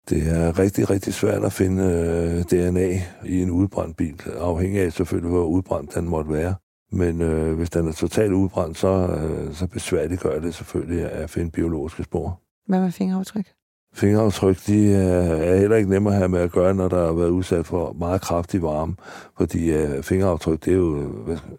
Det 0.09 0.29
er 0.29 0.59
rigtig, 0.59 0.91
rigtig 0.91 1.15
svært 1.15 1.45
at 1.45 1.53
finde 1.53 1.83
øh, 1.85 2.43
DNA 2.43 3.01
i 3.25 3.43
en 3.43 3.51
udbrændt 3.51 3.97
bil, 3.97 4.23
afhængig 4.41 4.81
af 4.81 4.93
selvfølgelig, 4.93 5.31
hvor 5.31 5.45
udbrændt 5.45 5.95
den 5.95 6.09
måtte 6.09 6.33
være. 6.33 6.55
Men 6.93 7.23
øh, 7.23 7.57
hvis 7.57 7.71
den 7.71 7.89
er 7.89 7.93
totalt 7.93 8.33
udbrændt, 8.33 8.79
så, 8.79 8.89
øh, 8.89 9.55
så 9.55 9.67
besværligt 9.67 10.21
gør 10.21 10.41
det 10.41 10.55
selvfølgelig 10.55 11.11
at 11.11 11.31
finde 11.31 11.51
biologiske 11.51 12.05
spor. 12.05 12.41
Hvad 12.67 12.81
med 12.81 12.93
fingeraftryk? 12.93 13.47
Fingeraftryk, 13.95 14.67
de 14.67 14.95
er 14.95 15.57
heller 15.57 15.77
ikke 15.77 15.91
nemmere 15.91 16.15
at 16.15 16.19
have 16.19 16.29
med 16.29 16.41
at 16.41 16.53
gøre, 16.53 16.75
når 16.75 16.89
der 16.89 17.07
har 17.07 17.13
været 17.13 17.29
udsat 17.29 17.67
for 17.67 17.93
meget 17.93 18.21
kraftig 18.21 18.63
varme, 18.63 18.95
fordi 19.37 19.85
uh, 19.85 20.03
fingeraftryk, 20.03 20.65
det 20.65 20.73
er 20.73 20.77
jo, 20.77 21.03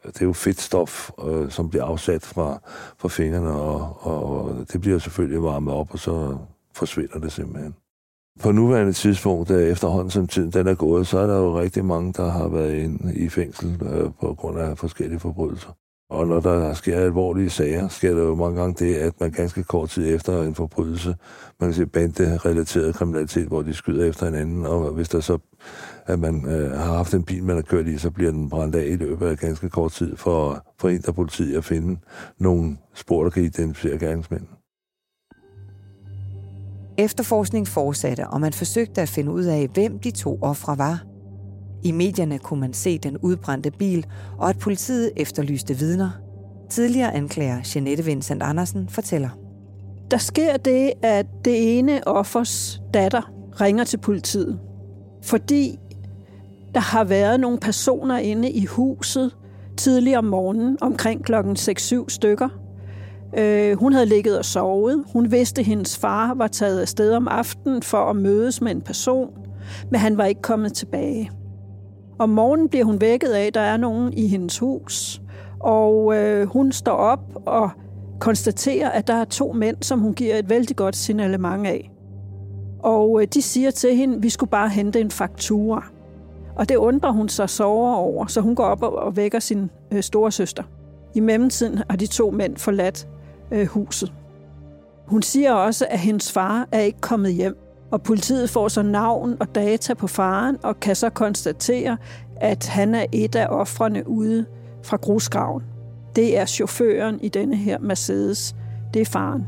det 0.05 0.21
er 0.21 0.25
jo 0.25 0.33
fedtstof, 0.33 1.09
uh, 1.17 1.49
som 1.49 1.69
bliver 1.69 1.85
afsat 1.85 2.21
fra, 2.21 2.59
fra 2.97 3.09
fingrene, 3.09 3.51
og, 3.51 4.07
og 4.07 4.55
det 4.73 4.81
bliver 4.81 4.99
selvfølgelig 4.99 5.43
varmet 5.43 5.73
op, 5.73 5.93
og 5.93 5.99
så 5.99 6.37
forsvinder 6.75 7.19
det 7.19 7.31
simpelthen. 7.31 7.75
På 8.39 8.51
nuværende 8.51 8.93
tidspunkt, 8.93 9.51
øh, 9.51 9.67
efterhånden 9.67 10.11
som 10.11 10.27
tiden 10.27 10.51
den 10.51 10.67
er 10.67 10.75
gået, 10.75 11.07
så 11.07 11.19
er 11.19 11.27
der 11.27 11.37
jo 11.37 11.59
rigtig 11.59 11.85
mange, 11.85 12.13
der 12.13 12.29
har 12.29 12.47
været 12.47 12.73
inde 12.73 13.15
i 13.15 13.29
fængsel 13.29 13.81
øh, 13.81 14.09
på 14.21 14.33
grund 14.33 14.59
af 14.59 14.77
forskellige 14.77 15.19
forbrydelser. 15.19 15.69
Og 16.09 16.27
når 16.27 16.39
der 16.39 16.73
sker 16.73 16.99
alvorlige 16.99 17.49
sager, 17.49 17.87
sker 17.87 18.15
der 18.15 18.23
jo 18.23 18.35
mange 18.35 18.61
gange 18.61 18.85
det, 18.85 18.95
at 18.95 19.13
man 19.19 19.31
ganske 19.31 19.63
kort 19.63 19.89
tid 19.89 20.15
efter 20.15 20.41
en 20.43 20.55
forbrydelse, 20.55 21.15
man 21.59 21.69
kan 21.69 21.73
se 21.73 21.85
bande-relateret 21.85 22.95
kriminalitet, 22.95 23.47
hvor 23.47 23.61
de 23.61 23.73
skyder 23.73 24.05
efter 24.05 24.25
hinanden, 24.25 24.65
og 24.65 24.91
hvis 24.91 25.09
der 25.09 25.19
så, 25.19 25.37
at 26.05 26.19
man 26.19 26.45
øh, 26.45 26.71
har 26.71 26.95
haft 26.95 27.13
en 27.13 27.23
bil, 27.23 27.43
man 27.43 27.55
har 27.55 27.63
kørt 27.63 27.87
i, 27.87 27.97
så 27.97 28.11
bliver 28.11 28.31
den 28.31 28.49
brændt 28.49 28.75
af 28.75 28.85
i 28.85 28.95
løbet 28.95 29.27
af 29.27 29.37
ganske 29.37 29.69
kort 29.69 29.91
tid 29.91 30.15
for 30.17 30.51
at 30.51 30.61
forhindre 30.79 31.13
politiet 31.13 31.57
at 31.57 31.65
finde 31.65 31.99
nogle 32.39 32.77
spor, 32.93 33.23
der 33.23 33.29
kan 33.29 33.43
identificere 33.43 33.99
gerningsmænd. 33.99 34.58
Efterforskning 36.99 37.67
fortsatte, 37.67 38.27
og 38.27 38.41
man 38.41 38.53
forsøgte 38.53 39.01
at 39.01 39.09
finde 39.09 39.31
ud 39.31 39.43
af, 39.43 39.67
hvem 39.73 39.99
de 39.99 40.11
to 40.11 40.39
ofre 40.41 40.77
var. 40.77 41.03
I 41.83 41.91
medierne 41.91 42.39
kunne 42.39 42.59
man 42.59 42.73
se 42.73 42.97
den 42.97 43.17
udbrændte 43.17 43.71
bil, 43.71 44.05
og 44.37 44.49
at 44.49 44.59
politiet 44.59 45.11
efterlyste 45.15 45.77
vidner. 45.77 46.09
Tidligere 46.69 47.13
anklager 47.13 47.71
Jeanette 47.75 48.05
Vincent 48.05 48.43
Andersen 48.43 48.89
fortæller. 48.89 49.29
Der 50.11 50.17
sker 50.17 50.57
det, 50.57 50.93
at 51.01 51.25
det 51.45 51.77
ene 51.77 52.07
offers 52.07 52.81
datter 52.93 53.31
ringer 53.61 53.83
til 53.83 53.97
politiet, 53.97 54.59
fordi 55.23 55.79
der 56.73 56.79
har 56.79 57.03
været 57.03 57.39
nogle 57.39 57.57
personer 57.57 58.17
inde 58.17 58.51
i 58.51 58.65
huset 58.65 59.35
tidligere 59.77 60.17
om 60.17 60.25
morgenen, 60.25 60.77
omkring 60.81 61.23
klokken 61.23 61.55
6-7 61.55 62.05
stykker. 62.07 62.49
Øh, 63.37 63.77
hun 63.79 63.93
havde 63.93 64.05
ligget 64.05 64.37
og 64.37 64.45
sovet. 64.45 65.03
Hun 65.13 65.31
vidste, 65.31 65.59
at 65.59 65.65
hendes 65.65 65.97
far 65.97 66.33
var 66.33 66.47
taget 66.47 66.81
afsted 66.81 67.13
om 67.13 67.27
aftenen 67.27 67.83
for 67.83 67.97
at 67.97 68.15
mødes 68.15 68.61
med 68.61 68.71
en 68.71 68.81
person, 68.81 69.29
men 69.91 69.99
han 69.99 70.17
var 70.17 70.25
ikke 70.25 70.41
kommet 70.41 70.73
tilbage. 70.73 71.31
Om 72.19 72.29
morgenen 72.29 72.69
bliver 72.69 72.85
hun 72.85 73.01
vækket 73.01 73.29
af, 73.29 73.45
at 73.45 73.53
der 73.53 73.61
er 73.61 73.77
nogen 73.77 74.13
i 74.13 74.27
hendes 74.27 74.59
hus, 74.59 75.21
og 75.59 76.15
øh, 76.15 76.47
hun 76.47 76.71
står 76.71 76.91
op 76.91 77.19
og 77.45 77.69
konstaterer, 78.19 78.89
at 78.89 79.07
der 79.07 79.13
er 79.13 79.25
to 79.25 79.51
mænd, 79.53 79.77
som 79.81 79.99
hun 79.99 80.13
giver 80.13 80.35
et 80.35 80.49
vældig 80.49 80.75
godt 80.75 80.95
signalement 80.95 81.67
af. 81.67 81.91
Og 82.79 83.21
øh, 83.21 83.27
de 83.33 83.41
siger 83.41 83.71
til 83.71 83.95
hende, 83.95 84.21
vi 84.21 84.29
skulle 84.29 84.49
bare 84.49 84.69
hente 84.69 85.01
en 85.01 85.11
faktura. 85.11 85.85
Og 86.55 86.69
det 86.69 86.75
undrer 86.75 87.11
hun 87.11 87.29
sig 87.29 87.49
sover 87.49 87.93
over, 87.93 88.25
så 88.25 88.41
hun 88.41 88.55
går 88.55 88.63
op 88.63 88.83
og 88.83 89.17
vækker 89.17 89.39
sin 89.39 89.69
øh, 89.91 90.03
store 90.03 90.31
søster. 90.31 90.63
I 91.15 91.19
mellemtiden 91.19 91.79
har 91.89 91.97
de 91.97 92.07
to 92.07 92.31
mænd 92.31 92.57
forladt 92.57 93.07
øh, 93.51 93.67
huset. 93.67 94.13
Hun 95.07 95.21
siger 95.21 95.53
også, 95.53 95.85
at 95.89 95.99
hendes 95.99 96.31
far 96.31 96.67
er 96.71 96.79
ikke 96.79 97.01
kommet 97.01 97.33
hjem, 97.33 97.57
og 97.91 98.01
politiet 98.01 98.49
får 98.49 98.67
så 98.67 98.81
navn 98.81 99.37
og 99.39 99.55
data 99.55 99.93
på 99.93 100.07
faren 100.07 100.57
og 100.63 100.79
kan 100.79 100.95
så 100.95 101.09
konstatere, 101.09 101.97
at 102.35 102.67
han 102.67 102.95
er 102.95 103.05
et 103.11 103.35
af 103.35 103.47
offrene 103.49 104.07
ude 104.07 104.45
fra 104.83 104.97
grusgraven. 104.97 105.63
Det 106.15 106.37
er 106.37 106.45
chaufføren 106.45 107.19
i 107.21 107.29
denne 107.29 107.55
her 107.55 107.79
Mercedes. 107.79 108.55
Det 108.93 109.01
er 109.01 109.05
faren. 109.05 109.47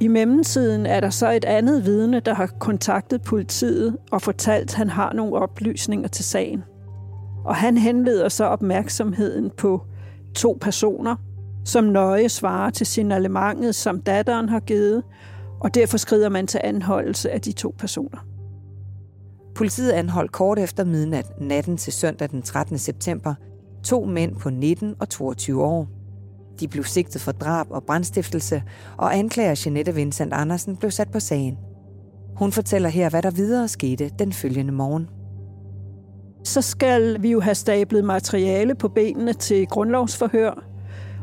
I 0.00 0.08
mellemtiden 0.08 0.86
er 0.86 1.00
der 1.00 1.10
så 1.10 1.32
et 1.32 1.44
andet 1.44 1.84
vidne, 1.84 2.20
der 2.20 2.34
har 2.34 2.46
kontaktet 2.46 3.22
politiet 3.22 3.96
og 4.10 4.22
fortalt, 4.22 4.70
at 4.70 4.74
han 4.74 4.90
har 4.90 5.12
nogle 5.12 5.34
oplysninger 5.34 6.08
til 6.08 6.24
sagen. 6.24 6.64
Og 7.44 7.56
han 7.56 7.76
henleder 7.76 8.28
så 8.28 8.44
opmærksomheden 8.44 9.50
på 9.56 9.82
to 10.34 10.58
personer, 10.60 11.16
som 11.66 11.84
nøje 11.84 12.28
svarer 12.28 12.70
til 12.70 12.86
signalementet, 12.86 13.74
som 13.74 14.00
datteren 14.00 14.48
har 14.48 14.60
givet, 14.60 15.02
og 15.60 15.74
derfor 15.74 15.96
skrider 15.96 16.28
man 16.28 16.46
til 16.46 16.60
anholdelse 16.64 17.30
af 17.30 17.40
de 17.40 17.52
to 17.52 17.74
personer. 17.78 18.18
Politiet 19.54 19.90
anholdt 19.90 20.32
kort 20.32 20.58
efter 20.58 20.84
midnat 20.84 21.40
natten 21.40 21.76
til 21.76 21.92
søndag 21.92 22.30
den 22.30 22.42
13. 22.42 22.78
september 22.78 23.34
to 23.84 24.04
mænd 24.04 24.36
på 24.36 24.50
19 24.50 24.94
og 25.00 25.08
22 25.08 25.64
år. 25.64 25.88
De 26.60 26.68
blev 26.68 26.84
sigtet 26.84 27.20
for 27.20 27.32
drab 27.32 27.66
og 27.70 27.84
brandstiftelse, 27.84 28.62
og 28.96 29.16
anklager 29.16 29.62
Jeanette 29.66 29.94
Vincent 29.94 30.32
Andersen 30.32 30.76
blev 30.76 30.90
sat 30.90 31.10
på 31.12 31.20
sagen. 31.20 31.58
Hun 32.36 32.52
fortæller 32.52 32.88
her, 32.88 33.10
hvad 33.10 33.22
der 33.22 33.30
videre 33.30 33.68
skete 33.68 34.10
den 34.18 34.32
følgende 34.32 34.72
morgen. 34.72 35.08
Så 36.44 36.62
skal 36.62 37.22
vi 37.22 37.30
jo 37.30 37.40
have 37.40 37.54
stablet 37.54 38.04
materiale 38.04 38.74
på 38.74 38.88
benene 38.88 39.32
til 39.32 39.66
grundlovsforhør, 39.66 40.75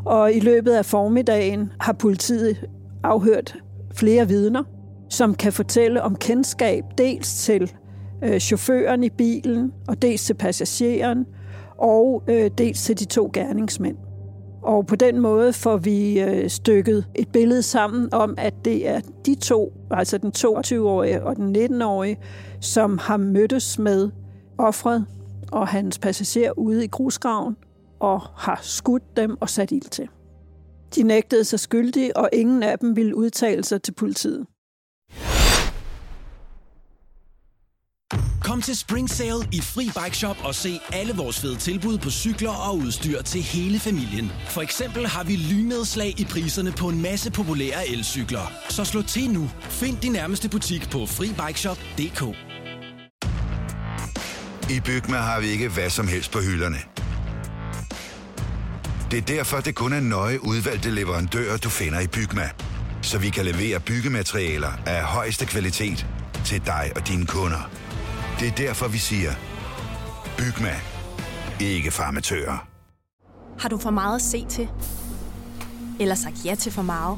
og 0.06 0.34
i 0.34 0.40
løbet 0.40 0.72
af 0.72 0.86
formiddagen 0.86 1.72
har 1.80 1.94
politiet 1.94 2.70
afhørt 3.04 3.56
flere 3.94 4.28
vidner, 4.28 4.64
som 5.10 5.36
kan 5.36 5.54
fortælle 5.54 6.02
om 6.02 6.16
kendskab 6.16 6.84
dels 6.98 7.44
til 7.44 7.72
øh, 8.24 8.40
chaufføren 8.40 9.04
i 9.04 9.10
bilen, 9.10 9.72
og 9.88 10.02
dels 10.02 10.26
til 10.26 10.34
passageren, 10.34 11.26
og 11.78 12.24
øh, 12.28 12.52
dels 12.58 12.84
til 12.84 13.00
de 13.00 13.06
to 13.06 13.30
gerningsmænd. 13.34 13.98
Og 14.62 14.88
på 14.88 14.96
den 14.96 15.20
måde 15.20 15.54
får 15.54 15.78
vi 15.78 16.22
øh, 16.22 16.50
stykket 16.50 17.06
et 17.16 17.28
billede 17.28 17.62
sammen 17.62 18.14
om, 18.14 18.36
at 18.38 18.54
det 18.66 18.90
er 18.90 19.00
de 19.26 19.36
to, 19.36 19.74
altså 19.92 20.18
den 20.18 20.32
22-årige 20.38 21.24
og 21.24 21.36
den 21.36 21.56
19-årige, 21.56 22.18
som 22.60 22.98
har 22.98 23.18
mødtes 23.18 23.80
med 23.80 24.10
offret 24.58 25.06
og 25.52 25.68
hans 25.68 26.00
passager 26.00 26.52
ude 26.58 26.84
i 26.84 26.88
grusgraven 26.88 27.56
og 28.04 28.22
har 28.38 28.60
skudt 28.62 29.18
dem 29.18 29.38
og 29.42 29.50
sat 29.50 29.72
ild 29.72 29.90
til. 29.90 30.08
De 30.96 31.04
nægtede 31.04 31.46
sig 31.46 31.60
skyldige, 31.60 32.18
og 32.18 32.30
ingen 32.34 32.64
af 32.64 32.80
dem 32.80 32.96
ville 32.96 33.16
udtale 33.16 33.64
sig 33.64 33.82
til 33.82 33.94
politiet. 33.94 34.46
Kom 38.42 38.62
til 38.62 38.78
Spring 38.78 39.10
Sale 39.10 39.44
i 39.52 39.62
Fri 39.62 39.86
Bike 40.04 40.18
Shop 40.18 40.38
og 40.44 40.56
se 40.56 40.80
alle 40.94 41.14
vores 41.14 41.42
fede 41.42 41.56
tilbud 41.56 41.98
på 41.98 42.10
cykler 42.10 42.70
og 42.70 42.78
udstyr 42.78 43.22
til 43.22 43.42
hele 43.42 43.80
familien. 43.80 44.32
For 44.50 44.62
eksempel 44.62 45.08
har 45.08 45.24
vi 45.24 45.36
lynedslag 45.36 46.20
i 46.20 46.26
priserne 46.26 46.72
på 46.72 46.90
en 46.90 47.02
masse 47.02 47.32
populære 47.32 47.88
elcykler. 47.88 48.52
Så 48.70 48.86
slå 48.86 49.02
til 49.02 49.30
nu. 49.30 49.50
Find 49.62 49.98
din 49.98 50.12
nærmeste 50.12 50.50
butik 50.50 50.90
på 50.92 51.06
FriBikeShop.dk 51.06 52.22
I 54.76 54.80
Bygma 54.86 55.18
har 55.18 55.40
vi 55.42 55.48
ikke 55.48 55.70
hvad 55.70 55.90
som 55.90 56.08
helst 56.08 56.32
på 56.32 56.40
hylderne. 56.40 57.03
Det 59.14 59.22
er 59.22 59.36
derfor, 59.36 59.58
det 59.58 59.76
kun 59.76 59.94
er 59.94 60.00
nøje 60.00 60.44
udvalgte 60.44 60.92
leverandører, 60.92 61.58
du 61.58 61.70
finder 61.70 62.00
i 62.00 62.08
Bygma. 62.08 62.50
Så 63.02 63.18
vi 63.18 63.30
kan 63.30 63.46
levere 63.46 63.80
byggematerialer 63.80 64.72
af 64.86 65.04
højeste 65.04 65.46
kvalitet 65.46 66.08
til 66.46 66.66
dig 66.66 66.92
og 66.96 67.08
dine 67.08 67.26
kunder. 67.26 67.70
Det 68.40 68.48
er 68.48 68.52
derfor, 68.52 68.88
vi 68.88 68.98
siger, 68.98 69.32
Bygma. 70.38 70.76
Ikke 71.60 71.92
farmatører. 71.92 72.68
Har 73.60 73.70
du 73.70 73.78
for 73.78 73.90
meget 73.90 74.16
at 74.16 74.22
se 74.22 74.46
til? 74.50 74.70
Eller 76.00 76.16
sagt 76.16 76.46
ja 76.46 76.56
til 76.56 76.72
for 76.72 76.82
meget? 76.82 77.18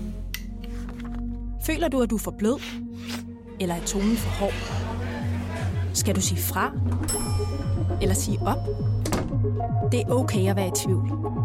Føler 1.65 1.87
du, 1.87 2.01
at 2.01 2.09
du 2.09 2.15
er 2.15 2.19
for 2.19 2.35
blød? 2.39 2.59
Eller 3.59 3.75
er 3.75 3.85
tonen 3.85 4.17
for 4.17 4.29
hård? 4.29 4.53
Skal 5.93 6.15
du 6.15 6.21
sige 6.21 6.41
fra? 6.41 6.71
Eller 8.01 8.15
sige 8.15 8.39
op? 8.41 8.67
Det 9.91 9.99
er 9.99 10.09
okay 10.09 10.49
at 10.49 10.55
være 10.55 10.67
i 10.67 10.71
tvivl. 10.75 11.44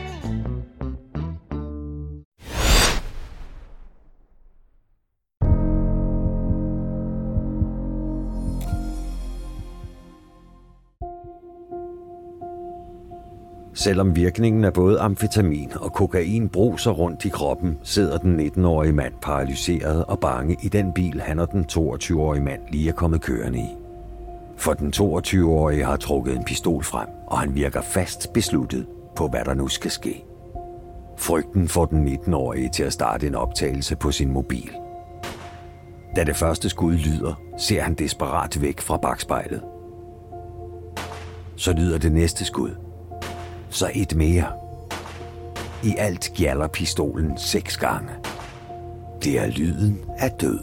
Selvom 13.81 14.15
virkningen 14.15 14.65
af 14.65 14.73
både 14.73 14.99
amfetamin 14.99 15.71
og 15.75 15.93
kokain 15.93 16.49
bruser 16.49 16.91
rundt 16.91 17.25
i 17.25 17.29
kroppen, 17.29 17.77
sidder 17.83 18.17
den 18.17 18.39
19-årige 18.39 18.93
mand 18.93 19.13
paralyseret 19.21 20.05
og 20.05 20.19
bange 20.19 20.57
i 20.63 20.67
den 20.67 20.93
bil, 20.93 21.21
han 21.21 21.39
og 21.39 21.51
den 21.51 21.65
22-årige 21.71 22.43
mand 22.43 22.61
lige 22.71 22.89
er 22.89 22.93
kommet 22.93 23.21
kørende 23.21 23.59
i. 23.59 23.67
For 24.57 24.73
den 24.73 24.93
22-årige 24.95 25.83
har 25.83 25.97
trukket 25.97 26.35
en 26.35 26.43
pistol 26.43 26.83
frem, 26.83 27.07
og 27.27 27.39
han 27.39 27.55
virker 27.55 27.81
fast 27.81 28.33
besluttet 28.33 28.87
på, 29.15 29.27
hvad 29.27 29.45
der 29.45 29.53
nu 29.53 29.67
skal 29.67 29.91
ske. 29.91 30.23
Frygten 31.17 31.67
får 31.67 31.85
den 31.85 32.07
19-årige 32.07 32.69
til 32.69 32.83
at 32.83 32.93
starte 32.93 33.27
en 33.27 33.35
optagelse 33.35 33.95
på 33.95 34.11
sin 34.11 34.31
mobil. 34.31 34.71
Da 36.15 36.23
det 36.23 36.35
første 36.35 36.69
skud 36.69 36.93
lyder, 36.93 37.41
ser 37.57 37.81
han 37.81 37.93
desperat 37.93 38.61
væk 38.61 38.81
fra 38.81 38.97
bagspejlet. 38.97 39.61
Så 41.55 41.73
lyder 41.73 41.97
det 41.97 42.11
næste 42.11 42.45
skud– 42.45 42.71
så 43.71 43.91
et 43.93 44.15
mere. 44.15 44.45
I 45.83 45.95
alt 45.97 46.31
gjalder 46.35 46.67
pistolen 46.67 47.37
seks 47.37 47.77
gange. 47.77 48.09
Det 49.23 49.39
er 49.39 49.47
lyden 49.47 49.99
af 50.17 50.31
død. 50.31 50.59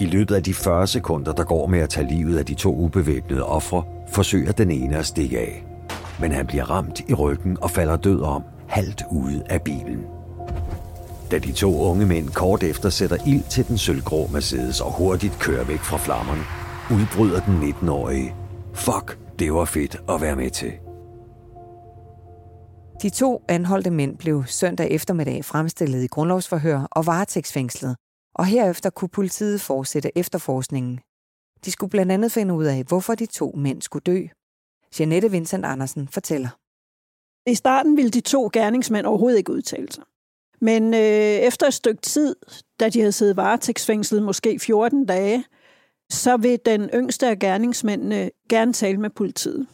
I 0.00 0.04
løbet 0.04 0.34
af 0.34 0.42
de 0.42 0.54
40 0.54 0.86
sekunder, 0.86 1.32
der 1.32 1.44
går 1.44 1.66
med 1.66 1.78
at 1.80 1.88
tage 1.88 2.08
livet 2.08 2.38
af 2.38 2.46
de 2.46 2.54
to 2.54 2.74
ubevæbnede 2.76 3.46
ofre, 3.46 3.84
forsøger 4.12 4.52
den 4.52 4.70
ene 4.70 4.96
at 4.96 5.06
stikke 5.06 5.38
af. 5.38 5.64
Men 6.20 6.32
han 6.32 6.46
bliver 6.46 6.70
ramt 6.70 7.00
i 7.08 7.14
ryggen 7.14 7.56
og 7.60 7.70
falder 7.70 7.96
død 7.96 8.22
om, 8.22 8.42
halvt 8.68 9.02
ude 9.10 9.42
af 9.48 9.62
bilen. 9.62 10.06
Da 11.30 11.38
de 11.38 11.52
to 11.52 11.80
unge 11.80 12.06
mænd 12.06 12.28
kort 12.28 12.62
efter 12.62 12.90
sætter 12.90 13.16
ild 13.26 13.50
til 13.50 13.68
den 13.68 13.78
sølvgrå 13.78 14.26
Mercedes 14.32 14.80
og 14.80 14.92
hurtigt 14.92 15.38
kører 15.38 15.64
væk 15.64 15.80
fra 15.80 15.96
flammerne, 15.96 16.42
udbryder 16.90 17.40
den 17.40 17.62
19-årige. 17.62 18.34
Fuck, 18.74 19.18
det 19.38 19.52
var 19.52 19.64
fedt 19.64 19.96
at 20.08 20.20
være 20.20 20.36
med 20.36 20.50
til. 20.50 20.72
De 23.02 23.10
to 23.10 23.42
anholdte 23.48 23.90
mænd 23.90 24.18
blev 24.18 24.44
søndag 24.46 24.90
eftermiddag 24.90 25.44
fremstillet 25.44 26.04
i 26.04 26.06
grundlovsforhør 26.06 26.88
og 26.90 27.06
varetægtsfængslet, 27.06 27.96
og 28.34 28.46
herefter 28.46 28.90
kunne 28.90 29.08
politiet 29.08 29.60
fortsætte 29.60 30.18
efterforskningen. 30.18 31.00
De 31.64 31.70
skulle 31.70 31.90
blandt 31.90 32.12
andet 32.12 32.32
finde 32.32 32.54
ud 32.54 32.64
af, 32.64 32.84
hvorfor 32.88 33.14
de 33.14 33.26
to 33.26 33.52
mænd 33.56 33.82
skulle 33.82 34.02
dø. 34.02 34.22
Janette 34.98 35.30
Vincent 35.30 35.64
Andersen 35.64 36.08
fortæller. 36.08 36.48
I 37.50 37.54
starten 37.54 37.96
ville 37.96 38.10
de 38.10 38.20
to 38.20 38.50
gerningsmænd 38.52 39.06
overhovedet 39.06 39.38
ikke 39.38 39.52
udtale 39.52 39.92
sig. 39.92 40.04
Men 40.60 40.94
øh, 40.94 41.00
efter 41.48 41.66
et 41.66 41.74
stykke 41.74 42.02
tid, 42.02 42.36
da 42.80 42.88
de 42.88 42.98
havde 43.00 43.12
siddet 43.12 43.36
varetægtsfængslet 43.36 44.22
måske 44.22 44.58
14 44.58 45.06
dage, 45.06 45.44
så 46.10 46.36
vil 46.36 46.58
den 46.64 46.90
yngste 46.94 47.26
af 47.28 47.38
gerningsmændene 47.38 48.30
gerne 48.48 48.72
tale 48.72 48.98
med 48.98 49.10
politiet. 49.10 49.66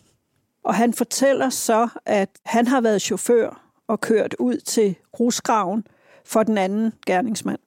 Og 0.64 0.75
han 0.75 0.92
fortæller 0.92 1.50
så, 1.50 1.88
at 2.07 2.28
han 2.45 2.66
har 2.66 2.81
været 2.81 3.02
chauffør 3.02 3.62
og 3.88 4.00
kørt 4.00 4.35
ud 4.38 4.57
til 4.57 4.95
grusgraven 5.12 5.87
for 6.25 6.42
den 6.42 6.59
anden 6.59 6.92
gerningsmand. 7.07 7.59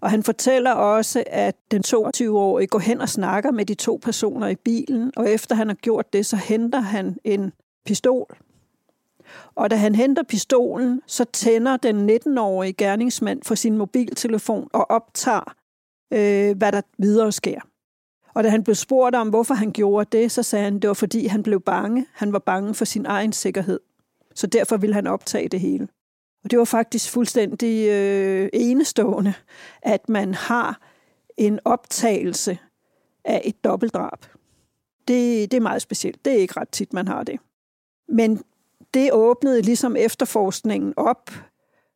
Og 0.00 0.10
han 0.10 0.22
fortæller 0.22 0.72
også, 0.72 1.24
at 1.26 1.56
den 1.70 1.82
22-årige 1.86 2.66
går 2.66 2.78
hen 2.78 3.00
og 3.00 3.08
snakker 3.08 3.50
med 3.50 3.64
de 3.64 3.74
to 3.74 4.00
personer 4.02 4.48
i 4.48 4.54
bilen, 4.54 5.12
og 5.16 5.30
efter 5.30 5.54
han 5.54 5.68
har 5.68 5.74
gjort 5.74 6.12
det, 6.12 6.26
så 6.26 6.36
henter 6.36 6.80
han 6.80 7.16
en 7.24 7.52
pistol. 7.86 8.36
Og 9.54 9.70
da 9.70 9.76
han 9.76 9.94
henter 9.94 10.22
pistolen, 10.22 11.02
så 11.06 11.24
tænder 11.24 11.76
den 11.76 12.10
19-årige 12.10 12.72
gerningsmand 12.72 13.42
for 13.42 13.54
sin 13.54 13.76
mobiltelefon 13.76 14.68
og 14.72 14.90
optager, 14.90 15.54
øh, 16.12 16.56
hvad 16.56 16.72
der 16.72 16.82
videre 16.98 17.32
sker. 17.32 17.60
Og 18.34 18.44
da 18.44 18.48
han 18.48 18.64
blev 18.64 18.74
spurgt 18.74 19.16
om, 19.16 19.28
hvorfor 19.28 19.54
han 19.54 19.72
gjorde 19.72 20.18
det, 20.18 20.32
så 20.32 20.42
sagde 20.42 20.64
han, 20.64 20.78
det 20.78 20.88
var 20.88 20.94
fordi, 20.94 21.26
han 21.26 21.42
blev 21.42 21.60
bange. 21.60 22.06
Han 22.12 22.32
var 22.32 22.38
bange 22.38 22.74
for 22.74 22.84
sin 22.84 23.06
egen 23.06 23.32
sikkerhed. 23.32 23.80
Så 24.34 24.46
derfor 24.46 24.76
ville 24.76 24.94
han 24.94 25.06
optage 25.06 25.48
det 25.48 25.60
hele. 25.60 25.88
Og 26.44 26.50
det 26.50 26.58
var 26.58 26.64
faktisk 26.64 27.10
fuldstændig 27.10 27.88
øh, 27.88 28.48
enestående, 28.52 29.34
at 29.82 30.08
man 30.08 30.34
har 30.34 30.80
en 31.36 31.58
optagelse 31.64 32.58
af 33.24 33.42
et 33.44 33.64
dobbeltdrab. 33.64 34.26
Det, 35.08 35.50
det 35.50 35.56
er 35.56 35.60
meget 35.60 35.82
specielt. 35.82 36.24
Det 36.24 36.32
er 36.32 36.36
ikke 36.36 36.60
ret 36.60 36.68
tit, 36.68 36.92
man 36.92 37.08
har 37.08 37.22
det. 37.22 37.40
Men 38.08 38.42
det 38.94 39.12
åbnede 39.12 39.62
ligesom 39.62 39.96
efterforskningen 39.96 40.94
op. 40.96 41.30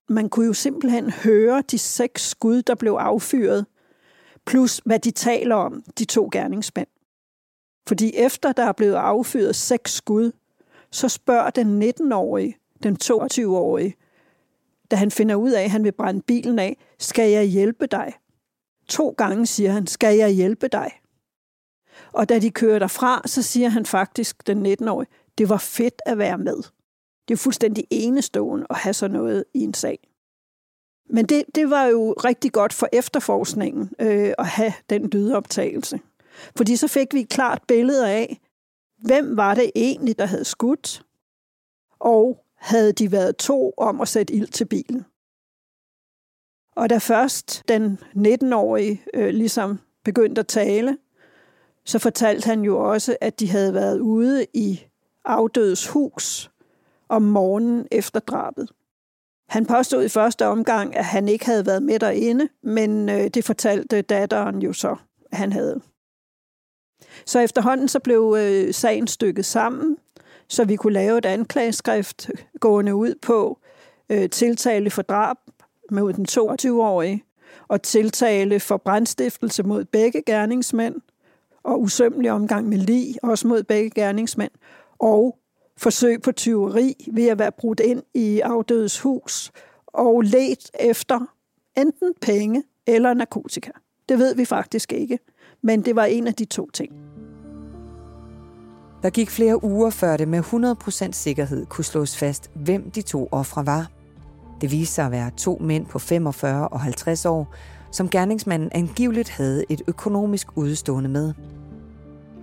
Man 0.09 0.29
kunne 0.29 0.47
jo 0.47 0.53
simpelthen 0.53 1.11
høre 1.11 1.62
de 1.70 1.79
seks 1.79 2.29
skud, 2.29 2.62
der 2.62 2.75
blev 2.75 2.92
affyret 2.92 3.66
plus 4.46 4.80
hvad 4.85 4.98
de 4.98 5.11
taler 5.11 5.54
om, 5.54 5.83
de 5.98 6.04
to 6.04 6.28
gerningsmænd. 6.33 6.88
Fordi 7.88 8.16
efter 8.16 8.52
der 8.52 8.64
er 8.64 8.72
blevet 8.72 8.94
affyret 8.94 9.57
seks 9.57 9.94
skud, 9.94 10.33
så 10.90 11.09
spørger 11.09 11.50
den 11.50 11.83
19-årige, 11.83 12.57
den 12.83 12.96
22-årige, 13.04 13.94
da 14.90 14.96
han 14.96 15.11
finder 15.11 15.35
ud 15.35 15.50
af, 15.50 15.62
at 15.62 15.70
han 15.70 15.85
vil 15.85 15.92
brænde 15.92 16.22
bilen 16.22 16.59
af, 16.59 16.76
skal 16.98 17.30
jeg 17.30 17.44
hjælpe 17.44 17.87
dig? 17.87 18.12
To 18.88 19.14
gange 19.18 19.46
siger 19.46 19.72
han, 19.72 19.87
skal 19.87 20.16
jeg 20.16 20.30
hjælpe 20.30 20.68
dig? 20.68 20.90
Og 22.12 22.28
da 22.28 22.38
de 22.38 22.50
kører 22.50 22.78
derfra, 22.78 23.22
så 23.26 23.42
siger 23.42 23.68
han 23.68 23.87
faktisk, 23.87 24.46
den 24.46 24.66
19-årige, 24.66 25.11
det 25.38 25.48
var 25.48 25.57
fedt 25.57 26.02
at 26.07 26.18
være 26.18 26.38
med. 26.38 26.57
Det 27.28 27.35
er 27.35 27.38
fuldstændig 27.38 27.85
enestående 27.90 28.66
at 28.70 28.76
have 28.76 28.94
sådan 28.94 29.16
noget 29.16 29.44
i 29.54 29.61
en 29.61 29.74
sag. 29.74 30.09
Men 31.11 31.27
det, 31.27 31.45
det 31.55 31.71
var 31.71 31.85
jo 31.85 32.12
rigtig 32.12 32.53
godt 32.53 32.73
for 32.73 32.88
efterforskningen 32.93 33.90
øh, 33.99 34.33
at 34.38 34.47
have 34.47 34.73
den 34.90 35.07
lydoptagelse. 35.07 36.01
Fordi 36.57 36.77
så 36.77 36.88
fik 36.88 37.14
vi 37.14 37.21
et 37.21 37.29
klart 37.29 37.62
billede 37.69 38.11
af, 38.11 38.40
hvem 38.99 39.37
var 39.37 39.55
det 39.55 39.71
egentlig, 39.75 40.19
der 40.19 40.27
havde 40.27 40.45
skudt, 40.45 41.05
og 41.99 42.45
havde 42.57 42.93
de 42.93 43.12
været 43.12 43.37
to 43.37 43.73
om 43.77 44.01
at 44.01 44.09
sætte 44.09 44.35
ild 44.35 44.49
til 44.49 44.64
bilen. 44.64 45.05
Og 46.77 46.90
da 46.90 46.99
først 46.99 47.62
den 47.69 47.99
19-årige 48.17 49.03
øh, 49.14 49.29
ligesom 49.29 49.79
begyndte 50.05 50.40
at 50.40 50.47
tale, 50.47 50.99
så 51.85 51.99
fortalte 51.99 52.47
han 52.47 52.62
jo 52.62 52.90
også, 52.93 53.17
at 53.21 53.40
de 53.40 53.49
havde 53.49 53.75
været 53.75 54.01
ude 54.01 54.47
i 54.55 54.81
afdødes 55.25 55.88
hus 55.88 56.51
om 57.09 57.23
morgenen 57.23 57.88
efter 57.90 58.21
drabet. 58.21 58.69
Han 59.48 59.66
påstod 59.66 60.04
i 60.04 60.09
første 60.09 60.46
omgang, 60.46 60.96
at 60.96 61.04
han 61.04 61.28
ikke 61.28 61.46
havde 61.46 61.66
været 61.66 61.83
med 61.83 61.98
derinde, 61.98 62.48
men 62.62 63.09
øh, 63.09 63.28
det 63.28 63.44
fortalte 63.44 64.02
datteren 64.02 64.62
jo 64.62 64.72
så, 64.72 64.96
at 65.33 65.38
han 65.38 65.52
havde. 65.52 65.80
Så 67.26 67.40
efterhånden 67.40 67.88
så 67.88 67.98
blev 67.98 68.37
øh, 68.38 68.74
sagen 68.74 69.07
stykket 69.07 69.44
sammen, 69.44 69.96
så 70.48 70.64
vi 70.64 70.76
kunne 70.76 70.92
lave 70.92 71.18
et 71.18 71.26
anklageskrift 71.26 72.30
gående 72.61 72.94
ud 72.94 73.14
på 73.22 73.59
øh, 74.09 74.30
tiltale 74.30 74.90
for 74.90 75.02
drab 75.02 75.37
mod 75.90 76.12
den 76.12 76.26
22-årige, 76.30 77.24
og 77.68 77.83
tiltale 77.83 78.61
for 78.61 78.76
brandstiftelse 78.76 79.62
mod 79.62 79.85
begge 79.85 80.22
gerningsmænd, 80.26 80.94
og 81.62 81.80
usømmelig 81.80 82.30
omgang 82.30 82.68
med 82.68 82.78
lig, 82.78 83.14
også 83.22 83.48
mod 83.48 83.62
begge 83.62 83.90
gerningsmænd, 83.90 84.52
og 84.98 85.38
forsøg 85.77 86.23
på 86.23 86.33
tyveri 86.33 87.11
ved 87.13 87.29
at 87.29 87.39
være 87.39 87.53
brudt 87.53 87.81
ind 87.81 88.03
i 88.15 88.41
afdødes 88.41 89.01
hus 89.01 89.53
og 89.87 90.21
let 90.21 90.71
efter 90.81 91.21
enten 91.77 92.15
penge 92.21 92.63
eller 92.87 93.15
narkotika. 93.15 93.71
Det 94.09 94.19
ved 94.19 94.35
vi 94.35 94.45
faktisk 94.45 94.93
ikke, 94.93 95.19
men 95.63 95.85
det 95.85 95.97
var 95.97 96.05
en 96.05 96.27
af 96.27 96.35
de 96.35 96.45
to 96.45 96.71
ting. 96.71 96.93
Der 99.03 99.11
gik 99.11 99.31
flere 99.31 99.65
uger, 99.65 99.91
før 99.91 100.17
det 100.17 100.29
med 100.29 100.41
100% 101.09 101.13
sikkerhed 101.13 101.67
kunne 101.67 101.85
slås 101.85 102.17
fast, 102.17 102.51
hvem 102.55 102.91
de 102.91 103.03
to 103.03 103.29
ofre 103.33 103.67
var. 103.67 103.91
Det 104.61 104.71
viste 104.71 104.95
sig 104.95 105.05
at 105.05 105.11
være 105.11 105.31
to 105.37 105.59
mænd 105.61 105.87
på 105.87 105.99
45 105.99 106.69
og 106.69 106.81
50 106.81 107.27
år, 107.27 107.55
som 107.91 108.09
gerningsmanden 108.09 108.71
angiveligt 108.73 109.29
havde 109.29 109.65
et 109.69 109.83
økonomisk 109.87 110.57
udstående 110.57 111.09
med. 111.09 111.33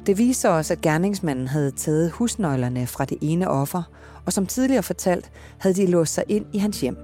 Det 0.06 0.18
viser 0.18 0.50
også, 0.50 0.74
at 0.74 0.82
gerningsmanden 0.82 1.48
havde 1.48 1.72
taget 1.72 2.12
husnøglerne 2.12 2.88
fra 2.88 3.06
det 3.06 3.18
ene 3.22 3.50
offer, 3.50 3.84
og 4.26 4.34
som 4.34 4.46
tidligere 4.46 4.84
fortalt, 4.84 5.32
havde 5.58 5.76
de 5.76 5.86
låst 5.86 6.14
sig 6.14 6.24
ind 6.28 6.46
i 6.54 6.58
hans 6.58 6.82
hjem. 6.82 6.98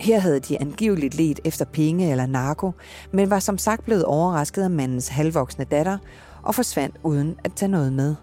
Her 0.00 0.18
havde 0.18 0.40
de 0.40 0.60
angiveligt 0.60 1.14
let 1.14 1.40
efter 1.44 1.64
penge 1.64 2.10
eller 2.10 2.26
narko, 2.26 2.72
men 3.12 3.30
var 3.30 3.38
som 3.38 3.58
sagt 3.58 3.84
blevet 3.84 4.04
overrasket 4.04 4.62
af 4.62 4.70
mandens 4.70 5.08
halvvoksne 5.08 5.64
datter 5.64 5.98
og 6.42 6.54
forsvandt 6.54 6.96
uden 7.02 7.34
at 7.44 7.52
tage 7.52 7.70
noget 7.70 7.92
med. 7.92 8.14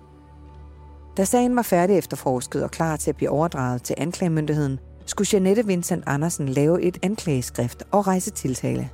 Da 1.18 1.26
sagen 1.26 1.56
var 1.56 1.62
færdig 1.62 1.98
efterforsket 1.98 2.64
og 2.64 2.72
klar 2.72 2.96
til 2.96 3.10
at 3.10 3.16
blive 3.16 3.30
overdraget 3.30 3.84
til 3.84 3.96
anklagemyndigheden, 3.98 4.80
skulle 5.06 5.28
Janette 5.34 5.66
Vincent 5.66 6.04
Andersen 6.08 6.50
lave 6.50 6.82
et 6.82 6.98
anklageskrift 7.04 7.84
og 7.92 8.08
rejse 8.08 8.32
tiltale. 8.32 8.90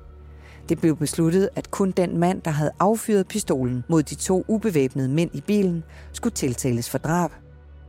Det 0.70 0.80
blev 0.80 0.98
besluttet, 0.98 1.50
at 1.56 1.72
kun 1.72 1.92
den 1.92 2.18
mand, 2.18 2.42
der 2.42 2.52
havde 2.52 2.72
affyret 2.80 3.28
pistolen 3.28 3.84
mod 3.90 4.04
de 4.04 4.16
to 4.16 4.46
ubevæbnede 4.48 5.10
mænd 5.10 5.30
i 5.34 5.42
bilen, 5.42 5.84
skulle 6.14 6.34
tiltales 6.34 6.90
for 6.90 6.98
drab. 6.98 7.32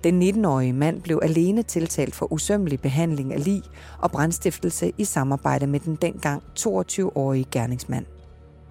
Den 0.05 0.23
19-årige 0.23 0.73
mand 0.73 1.03
blev 1.03 1.21
alene 1.23 1.62
tiltalt 1.62 2.15
for 2.15 2.33
usømmelig 2.33 2.81
behandling 2.81 3.33
af 3.33 3.45
lig 3.45 3.62
og 3.99 4.11
brandstiftelse 4.11 4.93
i 4.99 5.05
samarbejde 5.05 5.67
med 5.67 5.81
den 5.81 5.97
dengang 6.03 6.43
22-årige 6.59 7.47
gerningsmand. 7.51 8.05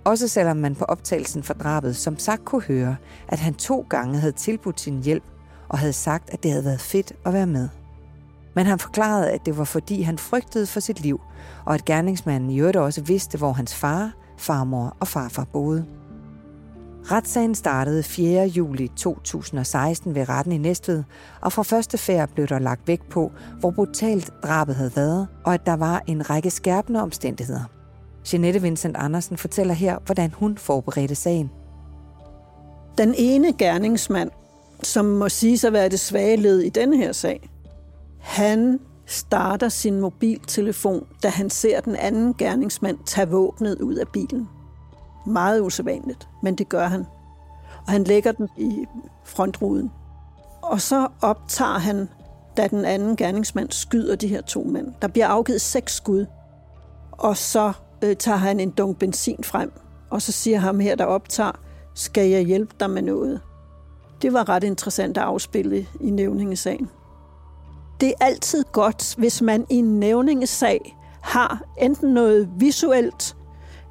Også 0.03 0.27
selvom 0.27 0.57
man 0.57 0.75
på 0.75 0.85
optagelsen 0.85 1.43
for 1.43 1.53
drabet 1.53 1.95
som 1.95 2.19
sagt 2.19 2.45
kunne 2.45 2.61
høre, 2.61 2.95
at 3.27 3.39
han 3.39 3.53
to 3.53 3.85
gange 3.89 4.19
havde 4.19 4.31
tilbudt 4.31 4.79
sin 4.79 5.03
hjælp 5.03 5.23
og 5.69 5.77
havde 5.77 5.93
sagt, 5.93 6.29
at 6.29 6.43
det 6.43 6.51
havde 6.51 6.65
været 6.65 6.81
fedt 6.81 7.13
at 7.25 7.33
være 7.33 7.47
med. 7.47 7.69
Men 8.55 8.65
han 8.65 8.79
forklarede, 8.79 9.31
at 9.31 9.45
det 9.45 9.57
var 9.57 9.63
fordi 9.63 10.01
han 10.01 10.17
frygtede 10.17 10.67
for 10.67 10.79
sit 10.79 11.01
liv, 11.01 11.21
og 11.65 11.73
at 11.73 11.85
gerningsmanden 11.85 12.49
i 12.49 12.59
øvrigt 12.59 12.77
også 12.77 13.01
vidste, 13.01 13.37
hvor 13.37 13.51
hans 13.51 13.75
far, 13.75 14.11
farmor 14.37 14.97
og 14.99 15.07
farfar 15.07 15.43
boede. 15.53 15.85
Retssagen 17.11 17.55
startede 17.55 18.03
4. 18.03 18.47
juli 18.47 18.87
2016 18.87 20.15
ved 20.15 20.29
retten 20.29 20.53
i 20.53 20.57
Næstved, 20.57 21.03
og 21.41 21.53
fra 21.53 21.63
første 21.63 21.97
færd 21.97 22.29
blev 22.29 22.47
der 22.47 22.59
lagt 22.59 22.87
vægt 22.87 23.09
på, 23.09 23.31
hvor 23.59 23.71
brutalt 23.71 24.31
drabet 24.43 24.75
havde 24.75 24.95
været, 24.95 25.27
og 25.43 25.53
at 25.53 25.65
der 25.65 25.73
var 25.73 26.03
en 26.07 26.29
række 26.29 26.49
skærpende 26.49 27.01
omstændigheder. 27.01 27.63
Jeanette 28.33 28.61
Vincent 28.61 28.97
Andersen 28.97 29.37
fortæller 29.37 29.73
her, 29.73 29.97
hvordan 30.05 30.33
hun 30.33 30.57
forberedte 30.57 31.15
sagen. 31.15 31.51
Den 32.97 33.13
ene 33.17 33.53
gerningsmand, 33.53 34.31
som 34.83 35.05
må 35.05 35.29
sige 35.29 35.67
at 35.67 35.73
være 35.73 35.89
det 35.89 35.99
svage 35.99 36.37
led 36.37 36.59
i 36.59 36.69
denne 36.69 36.97
her 36.97 37.11
sag, 37.11 37.49
han 38.25 38.79
starter 39.05 39.69
sin 39.69 39.99
mobiltelefon, 39.99 41.07
da 41.23 41.29
han 41.29 41.49
ser 41.49 41.81
den 41.81 41.95
anden 41.95 42.33
gerningsmand 42.37 42.97
tage 43.05 43.29
våbnet 43.29 43.81
ud 43.81 43.95
af 43.95 44.07
bilen. 44.07 44.49
Meget 45.25 45.61
usædvanligt, 45.61 46.29
men 46.43 46.55
det 46.55 46.69
gør 46.69 46.87
han. 46.87 47.05
Og 47.85 47.91
han 47.91 48.03
lægger 48.03 48.31
den 48.31 48.49
i 48.57 48.85
frontruden. 49.23 49.91
Og 50.61 50.81
så 50.81 51.07
optager 51.21 51.79
han, 51.79 52.09
da 52.57 52.67
den 52.67 52.85
anden 52.85 53.15
gerningsmand 53.15 53.71
skyder 53.71 54.15
de 54.15 54.27
her 54.27 54.41
to 54.41 54.63
mænd. 54.63 54.87
Der 55.01 55.07
bliver 55.07 55.27
afgivet 55.27 55.61
seks 55.61 55.95
skud. 55.95 56.25
Og 57.11 57.37
så 57.37 57.73
øh, 58.01 58.15
tager 58.15 58.37
han 58.37 58.59
en 58.59 58.69
dunk 58.69 58.97
benzin 58.97 59.43
frem, 59.43 59.71
og 60.09 60.21
så 60.21 60.31
siger 60.31 60.59
ham 60.59 60.79
her, 60.79 60.95
der 60.95 61.05
optager, 61.05 61.51
skal 61.93 62.29
jeg 62.29 62.41
hjælpe 62.41 62.75
dig 62.79 62.89
med 62.89 63.01
noget? 63.01 63.41
Det 64.21 64.33
var 64.33 64.49
ret 64.49 64.63
interessant 64.63 65.17
at 65.17 65.23
afspille 65.23 65.87
i 66.01 66.09
nævningesagen. 66.09 66.89
Det 67.99 68.09
er 68.09 68.25
altid 68.25 68.63
godt, 68.71 69.15
hvis 69.17 69.41
man 69.41 69.65
i 69.69 69.75
en 69.75 69.99
nævningesag 69.99 70.97
har 71.21 71.63
enten 71.81 72.13
noget 72.13 72.49
visuelt, 72.57 73.35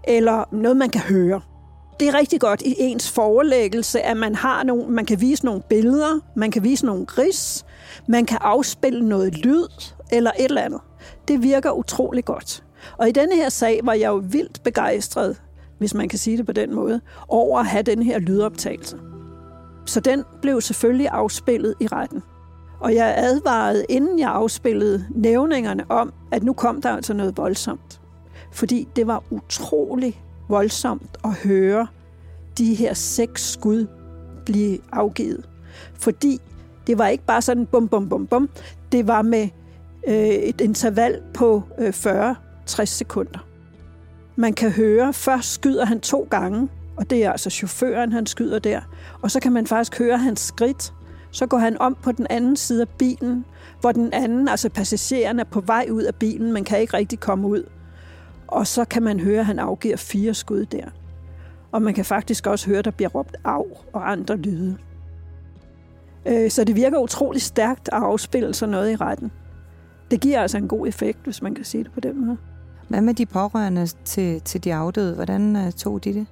eller 0.05 0.45
noget, 0.53 0.77
man 0.77 0.91
kan 0.91 1.01
høre. 1.01 1.41
Det 2.01 2.09
er 2.09 2.15
rigtig 2.15 2.41
godt 2.41 2.63
i 2.63 2.75
ens 2.79 3.11
forelæggelse, 3.11 4.01
at 4.01 4.17
man, 4.17 4.35
har 4.35 4.63
nogle, 4.65 4.89
man 4.89 5.07
kan 5.07 5.21
vise 5.21 5.45
nogle 5.45 5.63
billeder, 5.69 6.21
man 6.37 6.51
kan 6.51 6.63
vise 6.63 6.87
nogle 6.87 7.07
gris, 7.07 7.65
man 8.09 8.27
kan 8.27 8.39
afspille 8.41 9.09
noget 9.09 9.39
lyd 9.39 9.67
eller 10.13 10.31
et 10.39 10.45
eller 10.45 10.63
andet. 10.63 10.81
Det 11.29 11.43
virker 11.43 11.71
utrolig 11.71 12.25
godt. 12.25 12.65
Og 12.99 13.09
i 13.09 13.13
denne 13.13 13.37
her 13.37 13.49
sag 13.49 13.81
var 13.83 13.93
jeg 13.93 14.09
jo 14.09 14.23
vildt 14.25 14.63
begejstret, 14.63 15.43
hvis 15.79 15.95
man 15.95 16.09
kan 16.09 16.19
sige 16.19 16.37
det 16.37 16.47
på 16.47 16.53
den 16.53 16.75
måde, 16.75 17.01
over 17.29 17.61
at 17.61 17.67
have 17.67 17.83
den 17.83 18.03
her 18.03 18.19
lydoptagelse. 18.19 18.97
Så 19.87 20.01
den 20.01 20.25
blev 20.43 20.61
selvfølgelig 20.61 21.09
afspillet 21.09 21.75
i 21.81 21.87
retten. 21.87 22.23
Og 22.81 22.95
jeg 22.95 23.15
advarede, 23.17 23.85
inden 23.89 24.19
jeg 24.19 24.31
afspillede 24.31 25.07
nævningerne 25.11 25.91
om, 25.91 26.13
at 26.33 26.43
nu 26.43 26.53
kom 26.53 26.83
der 26.83 26.91
altså 26.91 27.15
noget 27.15 27.37
voldsomt. 27.37 28.01
Fordi 28.53 28.89
det 28.97 29.07
var 29.07 29.23
utrolig 29.31 30.23
voldsomt 30.49 31.17
at 31.25 31.35
høre 31.35 31.87
de 32.59 32.75
her 32.75 32.95
seks 32.95 33.53
skud 33.53 33.87
blive 34.47 34.79
afgivet. 34.93 35.49
Fordi 35.95 36.41
det 36.87 36.99
var 36.99 37.09
ikke 37.09 37.25
bare 37.25 37.43
sådan 37.43 37.67
bum, 37.67 37.89
bum, 37.89 38.09
bum, 38.09 38.27
bum. 38.27 38.49
Det 38.93 39.07
var 39.07 39.23
med 39.23 39.49
øh, 40.09 40.15
et 40.27 40.61
interval 40.61 41.21
på 41.35 41.63
øh, 41.79 41.93
40 41.93 42.35
60 42.67 42.89
sekunder. 42.89 43.47
Man 44.37 44.53
kan 44.53 44.71
høre, 44.71 45.13
først 45.13 45.53
skyder 45.53 45.85
han 45.85 46.01
to 46.01 46.27
gange, 46.31 46.69
og 46.97 47.11
det 47.11 47.25
er 47.25 47.33
altså 47.33 47.51
chaufføren, 47.51 48.13
han 48.13 48.27
skyder 48.27 48.59
der. 48.59 48.81
Og 49.23 49.31
så 49.31 49.41
kan 49.41 49.53
man 49.53 49.67
faktisk 49.67 49.99
høre 49.99 50.19
hans 50.19 50.41
skridt. 50.41 50.93
Så 51.35 51.47
går 51.47 51.59
han 51.59 51.81
om 51.81 51.97
på 52.03 52.13
den 52.13 52.27
anden 52.31 52.57
side 52.57 52.81
af 52.81 52.89
bilen, 52.89 53.45
hvor 53.81 53.93
den 53.93 54.13
anden, 54.13 54.49
altså 54.49 54.69
passageren, 54.69 55.41
er 55.41 55.45
på 55.45 55.61
vej 55.61 55.89
ud 55.91 56.03
af 56.03 56.15
bilen, 56.15 56.53
men 56.53 56.65
kan 56.65 56.81
ikke 56.81 56.97
rigtig 56.97 57.21
komme 57.21 57.49
ud. 57.49 57.63
Og 58.47 58.67
så 58.67 58.85
kan 58.85 59.03
man 59.03 59.21
høre, 59.21 59.41
at 59.41 59.47
han 59.47 59.59
afgiver 59.59 59.97
fire 59.97 60.35
skud 60.35 60.65
der. 60.65 60.85
Og 61.73 61.83
man 61.83 61.95
kan 61.95 62.05
faktisk 62.05 62.47
også 62.47 62.67
høre, 62.67 62.79
at 62.79 62.85
der 62.85 62.91
bliver 62.91 63.09
råbt 63.09 63.37
af 63.45 63.63
og 63.93 64.11
andre 64.11 64.37
lyde. 64.37 64.77
Øh, 66.27 66.51
så 66.51 66.65
det 66.65 66.77
virker 66.77 66.99
utrolig 66.99 67.43
stærkt 67.43 67.89
at 67.93 68.03
afspille 68.03 68.55
sådan 68.55 68.71
noget 68.71 68.93
i 68.93 68.97
retten. 68.97 69.31
Det 70.11 70.21
giver 70.21 70.41
altså 70.41 70.59
en 70.59 70.69
god 70.69 70.87
effekt, 70.87 71.19
hvis 71.25 71.43
man 71.43 71.55
kan 71.55 71.65
sige 71.65 71.85
det 71.85 71.93
på 71.93 72.01
den 72.01 72.27
måde. 72.27 72.37
Hvad 72.89 73.01
med 73.01 73.15
de 73.15 73.27
pårørende 73.27 73.87
til, 73.87 74.41
til 74.41 74.65
de 74.65 74.75
afdøde? 74.75 75.15
Hvordan 75.15 75.57
øh, 75.57 75.73
tog 75.73 76.05
de 76.05 76.15
det? 76.15 76.27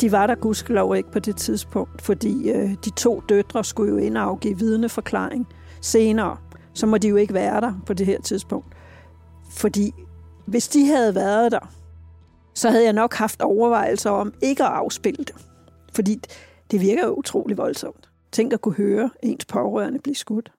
De 0.00 0.12
var 0.12 0.26
der 0.26 0.34
gudskelov 0.34 0.96
ikke 0.96 1.10
på 1.10 1.18
det 1.18 1.36
tidspunkt, 1.36 2.02
fordi 2.02 2.50
øh, 2.50 2.70
de 2.84 2.90
to 2.90 3.22
døtre 3.28 3.64
skulle 3.64 3.92
jo 3.92 3.96
ind 3.96 4.16
og 4.16 4.24
afgive 4.24 4.58
vidneforklaring 4.58 5.46
senere. 5.80 6.36
Så 6.74 6.86
må 6.86 6.98
de 6.98 7.08
jo 7.08 7.16
ikke 7.16 7.34
være 7.34 7.60
der 7.60 7.72
på 7.86 7.92
det 7.94 8.06
her 8.06 8.20
tidspunkt. 8.20 8.66
Fordi 9.50 9.92
hvis 10.46 10.68
de 10.68 10.86
havde 10.86 11.14
været 11.14 11.52
der, 11.52 11.72
så 12.54 12.70
havde 12.70 12.84
jeg 12.84 12.92
nok 12.92 13.14
haft 13.14 13.42
overvejelser 13.42 14.10
om 14.10 14.34
ikke 14.42 14.64
at 14.64 14.70
afspille 14.70 15.24
det. 15.24 15.34
Fordi 15.94 16.20
det 16.70 16.80
virker 16.80 17.06
jo 17.06 17.12
utrolig 17.12 17.56
voldsomt. 17.56 18.08
Tænk 18.32 18.52
at 18.52 18.60
kunne 18.60 18.74
høre 18.74 19.10
ens 19.22 19.44
pårørende 19.44 19.98
blive 19.98 20.14
skudt. 20.14 20.52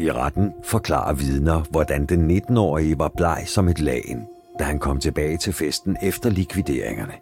I 0.00 0.12
retten 0.12 0.52
forklarer 0.62 1.14
vidner, 1.14 1.62
hvordan 1.70 2.06
den 2.06 2.30
19-årige 2.30 2.98
var 2.98 3.08
bleg 3.16 3.44
som 3.46 3.68
et 3.68 3.80
lagen, 3.80 4.26
da 4.58 4.64
han 4.64 4.78
kom 4.78 5.00
tilbage 5.00 5.36
til 5.36 5.52
festen 5.52 5.96
efter 6.02 6.30
likvideringerne. 6.30 7.12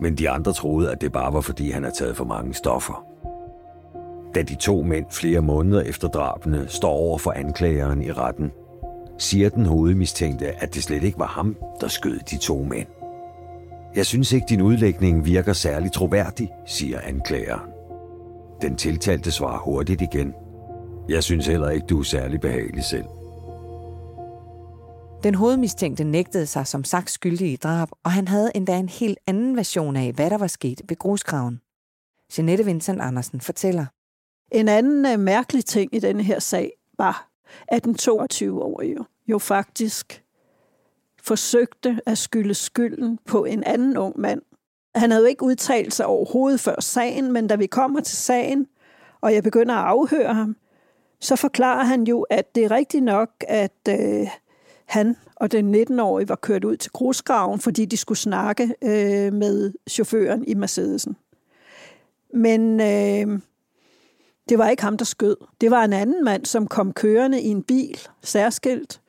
Men 0.00 0.18
de 0.18 0.30
andre 0.30 0.52
troede, 0.52 0.92
at 0.92 1.00
det 1.00 1.12
bare 1.12 1.32
var 1.32 1.40
fordi, 1.40 1.70
han 1.70 1.82
havde 1.82 1.96
taget 1.96 2.16
for 2.16 2.24
mange 2.24 2.54
stoffer. 2.54 3.06
Da 4.34 4.42
de 4.42 4.54
to 4.54 4.82
mænd 4.82 5.06
flere 5.10 5.40
måneder 5.40 5.80
efter 5.80 6.08
drabene 6.08 6.68
står 6.68 6.90
over 6.90 7.18
for 7.18 7.32
anklageren 7.32 8.02
i 8.02 8.12
retten, 8.12 8.52
siger 9.18 9.48
den 9.48 9.66
hovedmistænkte, 9.66 10.62
at 10.62 10.74
det 10.74 10.82
slet 10.82 11.02
ikke 11.02 11.18
var 11.18 11.26
ham, 11.26 11.56
der 11.80 11.88
skød 11.88 12.18
de 12.30 12.36
to 12.36 12.62
mænd. 12.62 12.86
Jeg 13.94 14.06
synes 14.06 14.32
ikke, 14.32 14.46
din 14.48 14.62
udlægning 14.62 15.24
virker 15.24 15.52
særlig 15.52 15.92
troværdig, 15.92 16.50
siger 16.66 17.00
anklageren. 17.00 17.70
Den 18.62 18.76
tiltalte 18.76 19.30
svarer 19.30 19.58
hurtigt 19.58 20.00
igen– 20.00 20.34
jeg 21.08 21.22
synes 21.22 21.46
heller 21.46 21.68
ikke, 21.70 21.86
du 21.86 21.98
er 21.98 22.02
særlig 22.02 22.40
behagelig 22.40 22.84
selv. 22.84 23.04
Den 25.22 25.34
hovedmistænkte 25.34 26.04
nægtede 26.04 26.46
sig 26.46 26.66
som 26.66 26.84
sagt 26.84 27.10
skyldig 27.10 27.52
i 27.52 27.56
drab, 27.56 27.88
og 28.04 28.12
han 28.12 28.28
havde 28.28 28.50
endda 28.54 28.78
en 28.78 28.88
helt 28.88 29.18
anden 29.26 29.56
version 29.56 29.96
af, 29.96 30.12
hvad 30.12 30.30
der 30.30 30.38
var 30.38 30.46
sket 30.46 30.80
ved 30.88 30.96
grusgraven. 30.96 31.60
Jeanette 32.38 32.64
Vincent 32.64 33.00
Andersen 33.00 33.40
fortæller. 33.40 33.86
En 34.52 34.68
anden 34.68 35.14
uh, 35.14 35.20
mærkelig 35.20 35.64
ting 35.64 35.94
i 35.94 35.98
denne 35.98 36.22
her 36.22 36.38
sag 36.38 36.72
var, 36.98 37.28
at 37.68 37.84
den 37.84 37.96
22-årige 38.00 38.98
jo, 39.26 39.38
faktisk 39.38 40.24
forsøgte 41.22 42.00
at 42.06 42.18
skylde 42.18 42.54
skylden 42.54 43.18
på 43.26 43.44
en 43.44 43.64
anden 43.64 43.96
ung 43.96 44.20
mand. 44.20 44.42
Han 44.94 45.10
havde 45.10 45.22
jo 45.22 45.28
ikke 45.28 45.42
udtalt 45.42 45.94
sig 45.94 46.06
overhovedet 46.06 46.60
før 46.60 46.80
sagen, 46.80 47.32
men 47.32 47.46
da 47.46 47.56
vi 47.56 47.66
kommer 47.66 48.00
til 48.00 48.16
sagen, 48.16 48.66
og 49.20 49.34
jeg 49.34 49.42
begynder 49.42 49.74
at 49.74 49.86
afhøre 49.86 50.34
ham, 50.34 50.56
så 51.20 51.36
forklarer 51.36 51.84
han 51.84 52.04
jo, 52.04 52.22
at 52.22 52.54
det 52.54 52.64
er 52.64 52.70
rigtigt 52.70 53.04
nok, 53.04 53.30
at 53.48 53.88
øh, 53.88 54.28
han 54.86 55.16
og 55.36 55.52
den 55.52 55.74
19-årige 55.74 56.28
var 56.28 56.36
kørt 56.36 56.64
ud 56.64 56.76
til 56.76 56.90
grusgraven, 56.90 57.60
fordi 57.60 57.84
de 57.84 57.96
skulle 57.96 58.18
snakke 58.18 58.74
øh, 58.82 59.32
med 59.32 59.72
chaufføren 59.90 60.44
i 60.48 60.54
Mercedesen. 60.54 61.16
Men 62.34 62.80
øh, 62.80 63.40
det 64.48 64.58
var 64.58 64.68
ikke 64.68 64.82
ham, 64.82 64.96
der 64.96 65.04
skød. 65.04 65.36
Det 65.60 65.70
var 65.70 65.84
en 65.84 65.92
anden 65.92 66.24
mand, 66.24 66.44
som 66.44 66.66
kom 66.66 66.92
kørende 66.92 67.40
i 67.40 67.48
en 67.48 67.62
bil, 67.62 68.00
særskilt, 68.22 69.00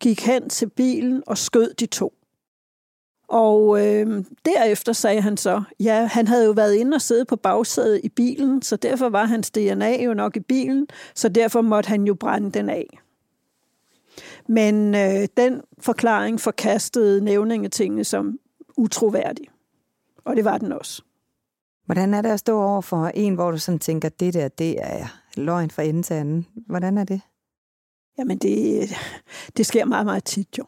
gik 0.00 0.26
hen 0.26 0.48
til 0.48 0.70
bilen 0.70 1.22
og 1.26 1.38
skød 1.38 1.74
de 1.74 1.86
to. 1.86 2.12
Og 3.28 3.86
øh, 3.86 4.24
derefter 4.44 4.92
sagde 4.92 5.20
han 5.20 5.36
så, 5.36 5.62
ja, 5.80 6.06
han 6.06 6.28
havde 6.28 6.44
jo 6.44 6.50
været 6.50 6.74
inde 6.74 6.94
og 6.94 7.02
sidde 7.02 7.24
på 7.24 7.36
bagsædet 7.36 8.00
i 8.04 8.08
bilen, 8.08 8.62
så 8.62 8.76
derfor 8.76 9.08
var 9.08 9.24
hans 9.24 9.50
DNA 9.50 10.02
jo 10.02 10.14
nok 10.14 10.36
i 10.36 10.40
bilen, 10.40 10.86
så 11.14 11.28
derfor 11.28 11.60
måtte 11.60 11.88
han 11.88 12.04
jo 12.04 12.14
brænde 12.14 12.50
den 12.50 12.68
af. 12.68 12.98
Men 14.48 14.94
øh, 14.94 15.28
den 15.36 15.60
forklaring 15.78 16.40
forkastede 16.40 17.24
nævningetingene 17.24 18.04
som 18.04 18.38
utroværdig. 18.76 19.46
Og 20.24 20.36
det 20.36 20.44
var 20.44 20.58
den 20.58 20.72
også. 20.72 21.02
Hvordan 21.86 22.14
er 22.14 22.22
det 22.22 22.28
at 22.28 22.40
stå 22.40 22.62
over 22.62 22.80
for 22.80 23.06
en, 23.06 23.34
hvor 23.34 23.50
du 23.50 23.58
sådan 23.58 23.78
tænker, 23.78 24.08
det 24.08 24.34
der, 24.34 24.48
det 24.48 24.76
er 24.80 25.06
løgn 25.36 25.70
fra 25.70 25.82
ende 25.82 26.02
til 26.02 26.14
anden? 26.14 26.46
Hvordan 26.66 26.98
er 26.98 27.04
det? 27.04 27.20
Jamen, 28.18 28.38
det, 28.38 28.88
det 29.56 29.66
sker 29.66 29.84
meget, 29.84 30.06
meget 30.06 30.24
tit 30.24 30.58
jo. 30.58 30.64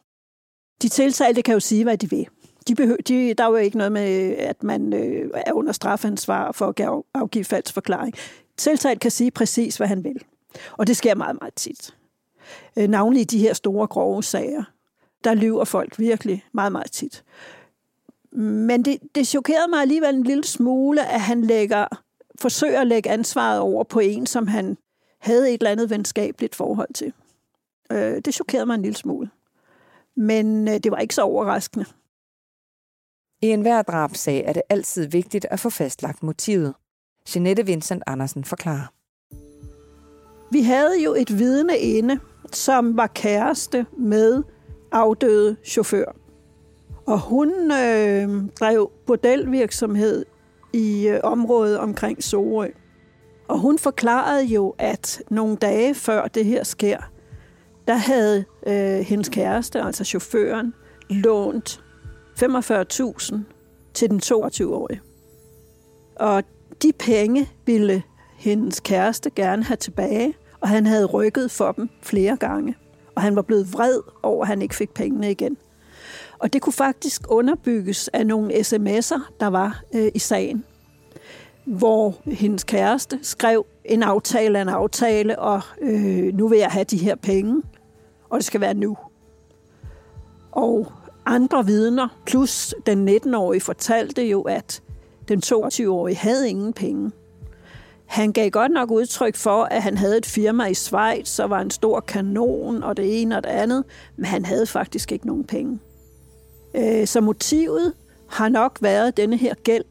De 0.83 0.89
tiltalte 0.89 1.43
kan 1.43 1.55
jo 1.55 1.61
sige, 1.61 1.85
hvad 1.85 1.99
de 1.99 2.11
vil. 2.11 2.27
De 2.69 2.75
behøver, 2.75 3.03
de, 3.09 3.35
der 3.35 3.45
er 3.45 3.49
jo 3.49 3.57
ikke 3.57 3.79
noget 3.79 3.93
med, 3.93 4.37
at 4.37 4.62
man 4.62 4.93
øh, 4.93 5.31
er 5.47 5.53
under 5.53 5.73
strafansvar 5.73 6.53
for 6.53 6.67
at 6.67 7.03
afgive 7.15 7.45
falsk 7.45 7.75
forklaring. 7.75 8.15
Tiltalt 8.57 9.01
kan 9.01 9.11
sige 9.11 9.31
præcis, 9.31 9.77
hvad 9.77 9.87
han 9.87 10.05
vil. 10.05 10.17
Og 10.73 10.87
det 10.87 10.97
sker 10.97 11.15
meget, 11.15 11.37
meget 11.41 11.55
tit. 11.55 11.97
Øh, 12.79 12.89
navnlig 12.89 13.21
i 13.21 13.25
de 13.25 13.39
her 13.39 13.55
store, 13.55 13.87
grove 13.87 14.23
sager. 14.23 14.65
Der 15.25 15.35
lyver 15.35 15.65
folk 15.65 15.99
virkelig 15.99 16.45
meget, 16.53 16.73
meget 16.73 16.93
tit. 16.93 17.25
Men 18.33 18.85
det, 18.85 18.99
det 19.15 19.27
chokerede 19.27 19.71
mig 19.71 19.81
alligevel 19.81 20.15
en 20.15 20.23
lille 20.23 20.45
smule, 20.45 21.07
at 21.07 21.21
han 21.21 21.43
lægger, 21.43 21.87
forsøger 22.41 22.81
at 22.81 22.87
lægge 22.87 23.11
ansvaret 23.11 23.61
over 23.61 23.85
på 23.85 24.01
en, 24.01 24.27
som 24.27 24.47
han 24.47 24.77
havde 25.19 25.55
et 25.55 25.61
eller 25.61 25.71
andet 25.71 25.91
venskabeligt 25.91 26.55
forhold 26.55 26.95
til. 26.95 27.13
Øh, 27.93 28.21
det 28.25 28.35
chokerede 28.35 28.67
mig 28.67 28.75
en 28.75 28.83
lille 28.83 28.97
smule. 28.97 29.31
Men 30.17 30.69
øh, 30.69 30.75
det 30.75 30.93
var 30.93 30.99
ikke 30.99 31.15
så 31.15 31.23
overraskende. 31.23 31.85
I 33.43 33.47
enhver 33.47 33.83
drabsag 33.83 34.45
er 34.47 34.53
det 34.53 34.63
altid 34.69 35.07
vigtigt 35.07 35.47
at 35.51 35.61
få 35.61 35.71
fastlagt 35.71 36.23
motivet. 36.23 36.75
Jeanette 37.35 37.67
Vincent 37.67 38.03
Andersen 38.07 38.45
forklarer. 38.45 38.93
Vi 40.53 40.63
havde 40.63 41.03
jo 41.05 41.15
et 41.15 41.39
vidne 41.39 41.79
inde, 41.79 42.21
som 42.57 42.97
var 42.97 43.07
kæreste 43.07 43.87
med 43.99 44.42
afdøde 44.92 45.57
chauffør. 45.64 46.16
Og 47.07 47.21
hun 47.21 47.73
øh, 47.73 48.42
drev 48.61 48.90
bordelvirksomhed 49.07 50.25
i 50.73 51.09
øh, 51.09 51.21
området 51.23 51.79
omkring 51.79 52.23
Sorø. 52.23 52.69
Og 53.49 53.59
hun 53.59 53.79
forklarede 53.79 54.45
jo, 54.45 54.75
at 54.79 55.23
nogle 55.31 55.57
dage 55.57 55.95
før 55.95 56.27
det 56.27 56.45
her 56.45 56.64
sker, 56.64 56.99
der 57.88 57.95
havde 57.95 58.45
øh, 58.66 58.99
hendes 59.01 59.29
kæreste, 59.29 59.83
altså 59.83 60.05
chaufføren, 60.05 60.75
lånt 61.11 61.81
45.000 62.42 63.37
til 63.95 64.11
den 64.11 64.21
22-årige. 64.25 65.01
Og 66.16 66.42
de 66.83 66.92
penge 66.99 67.51
ville 67.66 68.03
hendes 68.38 68.81
kæreste 68.81 69.31
gerne 69.31 69.64
have 69.64 69.77
tilbage, 69.77 70.35
og 70.61 70.69
han 70.69 70.87
havde 70.87 71.05
rykket 71.05 71.51
for 71.51 71.73
dem 71.73 71.88
flere 72.03 72.37
gange. 72.37 72.77
Og 73.14 73.23
han 73.23 73.37
var 73.37 73.42
blevet 73.42 73.73
vred 73.73 74.01
over, 74.23 74.42
at 74.42 74.49
han 74.49 74.62
ikke 74.62 74.75
fik 74.75 74.95
pengene 74.95 75.31
igen. 75.31 75.57
Og 76.38 76.53
det 76.53 76.62
kunne 76.62 76.73
faktisk 76.73 77.23
underbygges 77.29 78.09
af 78.09 78.27
nogle 78.27 78.55
sms'er, 78.55 79.21
der 79.40 79.47
var 79.47 79.83
øh, 79.95 80.11
i 80.14 80.19
sagen, 80.19 80.64
hvor 81.64 82.14
hendes 82.25 82.64
kæreste 82.64 83.19
skrev 83.23 83.66
en 83.85 84.03
aftale 84.03 84.59
af 84.59 84.62
en 84.62 84.69
aftale, 84.69 85.38
og 85.38 85.61
øh, 85.83 86.35
nu 86.35 86.49
vil 86.49 86.59
jeg 86.59 86.71
have 86.71 86.85
de 86.85 86.97
her 86.97 87.14
penge, 87.14 87.62
og 88.31 88.37
det 88.37 88.45
skal 88.45 88.61
være 88.61 88.75
nu. 88.75 88.97
Og 90.53 90.92
andre 91.27 91.66
vidner, 91.66 92.09
plus 92.27 92.75
den 92.87 93.09
19-årige, 93.09 93.61
fortalte 93.61 94.23
jo, 94.29 94.42
at 94.42 94.83
den 95.29 95.42
22-årige 95.47 96.16
havde 96.16 96.51
ingen 96.51 96.73
penge. 96.73 97.11
Han 98.07 98.33
gav 98.33 98.51
godt 98.51 98.73
nok 98.73 98.90
udtryk 98.90 99.37
for, 99.37 99.64
at 99.64 99.83
han 99.83 99.97
havde 99.97 100.19
et 100.19 100.27
firma 100.27 100.66
i 100.66 100.75
Schweiz, 100.75 101.29
så 101.29 101.47
var 101.47 101.61
en 101.61 101.71
stor 101.71 102.01
kanon 102.01 102.83
og 102.83 102.97
det 102.97 103.23
ene 103.23 103.37
og 103.37 103.45
det 103.45 103.51
andet, 103.51 103.85
men 104.16 104.25
han 104.25 104.45
havde 104.45 104.66
faktisk 104.66 105.12
ikke 105.12 105.27
nogen 105.27 105.45
penge. 105.45 105.79
Øh, 106.75 107.07
så 107.07 107.21
motivet 107.21 107.92
har 108.29 108.49
nok 108.49 108.79
været 108.81 109.16
denne 109.16 109.37
her 109.37 109.55
gæld. 109.55 109.85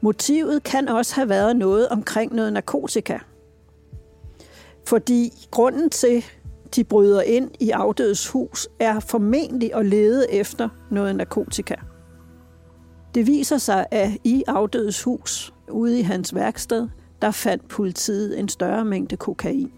Motivet 0.00 0.62
kan 0.62 0.88
også 0.88 1.14
have 1.14 1.28
været 1.28 1.56
noget 1.56 1.88
omkring 1.88 2.34
noget 2.34 2.52
narkotika. 2.52 3.18
Fordi 4.86 5.32
grunden 5.50 5.90
til, 5.90 6.24
de 6.76 6.84
bryder 6.84 7.22
ind 7.22 7.50
i 7.60 7.70
afdødes 7.70 8.28
hus, 8.28 8.68
er 8.80 9.00
formentlig 9.00 9.74
at 9.74 9.86
lede 9.86 10.32
efter 10.32 10.68
noget 10.90 11.16
narkotika. 11.16 11.74
Det 13.14 13.26
viser 13.26 13.58
sig, 13.58 13.86
at 13.90 14.10
i 14.24 14.44
afdødes 14.46 15.02
hus, 15.02 15.54
ude 15.70 15.98
i 15.98 16.02
hans 16.02 16.34
værksted, 16.34 16.88
der 17.22 17.30
fandt 17.30 17.68
politiet 17.68 18.38
en 18.38 18.48
større 18.48 18.84
mængde 18.84 19.16
kokain. 19.16 19.72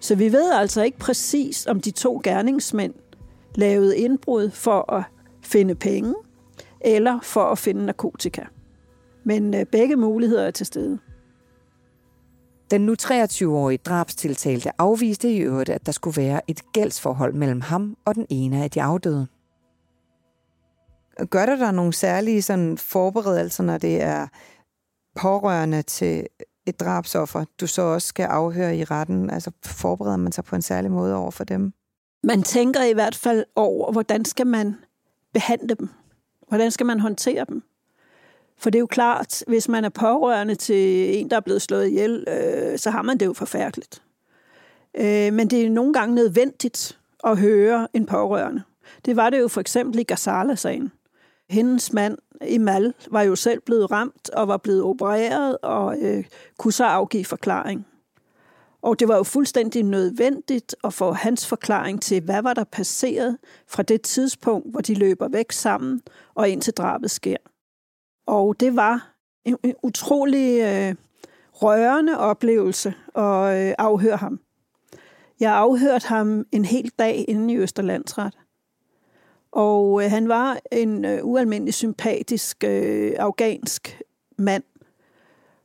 Så 0.00 0.14
vi 0.14 0.32
ved 0.32 0.52
altså 0.52 0.82
ikke 0.82 0.98
præcis, 0.98 1.66
om 1.66 1.80
de 1.80 1.90
to 1.90 2.20
gerningsmænd 2.24 2.94
lavede 3.54 3.98
indbrud 3.98 4.50
for 4.50 4.92
at 4.92 5.04
finde 5.42 5.74
penge, 5.74 6.14
eller 6.80 7.18
for 7.22 7.44
at 7.44 7.58
finde 7.58 7.86
narkotika. 7.86 8.42
Men 9.24 9.54
øh, 9.54 9.66
begge 9.66 9.96
muligheder 9.96 10.46
er 10.46 10.50
til 10.50 10.66
stede. 10.66 10.98
Den 12.70 12.80
nu 12.80 12.94
23-årige 13.02 13.78
drabstiltalte 13.78 14.70
afviste 14.78 15.32
i 15.32 15.38
øvrigt, 15.38 15.70
at 15.70 15.86
der 15.86 15.92
skulle 15.92 16.22
være 16.22 16.40
et 16.48 16.72
gældsforhold 16.72 17.34
mellem 17.34 17.60
ham 17.60 17.96
og 18.04 18.14
den 18.14 18.26
ene 18.28 18.64
af 18.64 18.70
de 18.70 18.82
afdøde. 18.82 19.26
Gør 21.30 21.46
der 21.46 21.56
der 21.56 21.70
nogle 21.70 21.92
særlige 21.92 22.42
sådan, 22.42 22.78
forberedelser, 22.78 23.64
når 23.64 23.78
det 23.78 24.02
er 24.02 24.26
pårørende 25.14 25.82
til 25.82 26.26
et 26.66 26.80
drabsoffer, 26.80 27.44
du 27.60 27.66
så 27.66 27.82
også 27.82 28.08
skal 28.08 28.24
afhøre 28.24 28.76
i 28.76 28.84
retten? 28.84 29.30
Altså 29.30 29.50
forbereder 29.64 30.16
man 30.16 30.32
sig 30.32 30.44
på 30.44 30.56
en 30.56 30.62
særlig 30.62 30.90
måde 30.90 31.14
over 31.14 31.30
for 31.30 31.44
dem? 31.44 31.72
Man 32.24 32.42
tænker 32.42 32.82
i 32.82 32.92
hvert 32.92 33.14
fald 33.14 33.44
over, 33.56 33.92
hvordan 33.92 34.24
skal 34.24 34.46
man 34.46 34.76
behandle 35.32 35.74
dem? 35.74 35.88
Hvordan 36.48 36.70
skal 36.70 36.86
man 36.86 37.00
håndtere 37.00 37.44
dem? 37.48 37.62
For 38.58 38.70
det 38.70 38.78
er 38.78 38.80
jo 38.80 38.86
klart, 38.86 39.42
hvis 39.46 39.68
man 39.68 39.84
er 39.84 39.88
pårørende 39.88 40.54
til 40.54 41.14
en, 41.18 41.30
der 41.30 41.36
er 41.36 41.40
blevet 41.40 41.62
slået 41.62 41.88
ihjel, 41.88 42.24
øh, 42.28 42.78
så 42.78 42.90
har 42.90 43.02
man 43.02 43.18
det 43.18 43.26
jo 43.26 43.32
forfærdeligt. 43.32 44.02
Øh, 44.94 45.32
men 45.32 45.50
det 45.50 45.64
er 45.66 45.70
nogle 45.70 45.92
gange 45.92 46.14
nødvendigt 46.14 46.98
at 47.24 47.38
høre 47.38 47.88
en 47.94 48.06
pårørende. 48.06 48.62
Det 49.04 49.16
var 49.16 49.30
det 49.30 49.40
jo 49.40 49.48
for 49.48 49.60
eksempel 49.60 50.00
i 50.00 50.02
Gazala-sagen. 50.02 50.92
Hendes 51.50 51.92
mand, 51.92 52.18
Imal, 52.46 52.94
var 53.10 53.22
jo 53.22 53.36
selv 53.36 53.60
blevet 53.60 53.90
ramt 53.90 54.30
og 54.30 54.48
var 54.48 54.56
blevet 54.56 54.82
opereret 54.82 55.58
og 55.62 55.96
øh, 56.00 56.24
kunne 56.58 56.72
så 56.72 56.84
afgive 56.84 57.24
forklaring. 57.24 57.86
Og 58.82 59.00
det 59.00 59.08
var 59.08 59.16
jo 59.16 59.22
fuldstændig 59.22 59.82
nødvendigt 59.82 60.76
at 60.84 60.94
få 60.94 61.12
hans 61.12 61.46
forklaring 61.46 62.02
til, 62.02 62.22
hvad 62.22 62.42
var 62.42 62.54
der 62.54 62.64
passeret 62.64 63.38
fra 63.68 63.82
det 63.82 64.02
tidspunkt, 64.02 64.70
hvor 64.70 64.80
de 64.80 64.94
løber 64.94 65.28
væk 65.28 65.52
sammen 65.52 66.00
og 66.34 66.48
indtil 66.48 66.72
drabet 66.72 67.10
sker. 67.10 67.36
Og 68.26 68.60
det 68.60 68.76
var 68.76 69.14
en, 69.44 69.56
en 69.62 69.74
utrolig 69.82 70.60
øh, 70.60 70.94
rørende 71.52 72.18
oplevelse 72.18 72.94
at 73.14 73.68
øh, 73.68 73.74
afhøre 73.78 74.16
ham. 74.16 74.40
Jeg 75.40 75.54
afhørte 75.54 76.06
ham 76.06 76.44
en 76.52 76.64
hel 76.64 76.90
dag 76.98 77.24
inde 77.28 77.54
i 77.54 77.56
Østerlandsret. 77.56 78.34
Og 79.54 80.04
øh, 80.04 80.10
han 80.10 80.28
var 80.28 80.58
en 80.72 81.04
øh, 81.04 81.18
ualmindelig 81.22 81.74
sympatisk 81.74 82.64
øh, 82.64 83.12
afghansk 83.18 84.00
mand, 84.38 84.62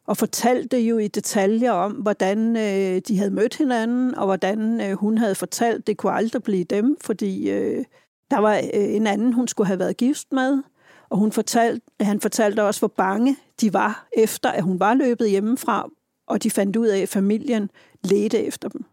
og 0.08 0.18
fortalte 0.18 0.80
jo 0.80 0.98
i 0.98 1.08
detaljer 1.08 1.72
om, 1.72 1.92
hvordan 1.92 2.56
øh, 2.56 3.02
de 3.08 3.18
havde 3.18 3.32
mødt 3.32 3.58
hinanden, 3.58 4.16
og 4.16 4.26
hvordan 4.26 4.82
øh, 4.82 4.92
hun 4.92 5.18
havde 5.18 5.36
fortalt, 5.36 5.88
det 5.88 5.98
kunne 5.98 6.12
aldrig 6.12 6.44
blive 6.44 6.64
dem, 6.64 6.98
fordi 7.02 7.50
øh, 7.50 7.86
der 8.32 8.40
var 8.40 8.56
øh, 8.56 8.96
en 8.96 9.08
anden, 9.08 9.34
hun 9.34 9.48
skulle 9.48 9.68
have 9.68 9.80
været 9.80 9.98
gift 9.98 10.28
med, 10.32 10.64
og 11.10 11.18
hun 11.18 11.32
fortalte, 11.32 11.86
han 12.02 12.20
fortalte 12.20 12.64
også, 12.64 12.82
hvor 12.82 12.94
bange 12.98 13.38
de 13.62 13.74
var 13.74 14.08
efter, 14.18 14.50
at 14.50 14.64
hun 14.64 14.80
var 14.80 14.94
løbet 14.94 15.30
hjemmefra, 15.30 15.90
og 16.28 16.44
de 16.44 16.52
fandt 16.52 16.76
ud 16.76 16.88
af, 16.88 17.00
at 17.00 17.10
familien 17.10 17.70
ledte 18.04 18.46
efter 18.46 18.70
dem. 18.70 18.86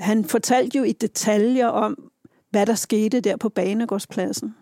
Han 0.00 0.24
fortalte 0.24 0.78
jo 0.78 0.84
i 0.84 0.92
detaljer 0.92 1.66
om, 1.66 2.10
hvad 2.50 2.66
der 2.66 2.74
skete 2.74 3.20
der 3.20 3.36
på 3.36 3.48
Banegårdspladsen. 3.48 4.54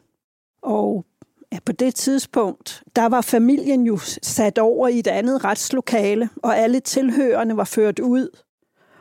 Og 0.62 1.05
ja, 1.53 1.59
på 1.64 1.72
det 1.72 1.94
tidspunkt, 1.94 2.83
der 2.96 3.07
var 3.07 3.20
familien 3.20 3.87
jo 3.87 3.98
sat 4.22 4.59
over 4.59 4.88
i 4.88 4.98
et 4.98 5.07
andet 5.07 5.44
retslokale, 5.44 6.31
og 6.37 6.59
alle 6.59 6.81
tilhørende 6.81 7.57
var 7.57 7.64
ført 7.64 7.98
ud. 7.98 8.38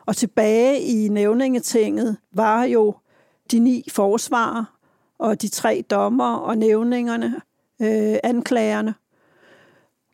Og 0.06 0.16
tilbage 0.16 0.82
i 0.82 1.08
nævningetinget 1.08 2.18
var 2.32 2.64
jo 2.64 2.96
de 3.52 3.60
ni 3.60 3.84
forsvarer 3.92 4.78
og 5.18 5.42
de 5.42 5.48
tre 5.48 5.84
dommer 5.90 6.36
og 6.36 6.58
nævningerne, 6.58 7.42
øh, 7.82 8.18
anklagerne, 8.24 8.96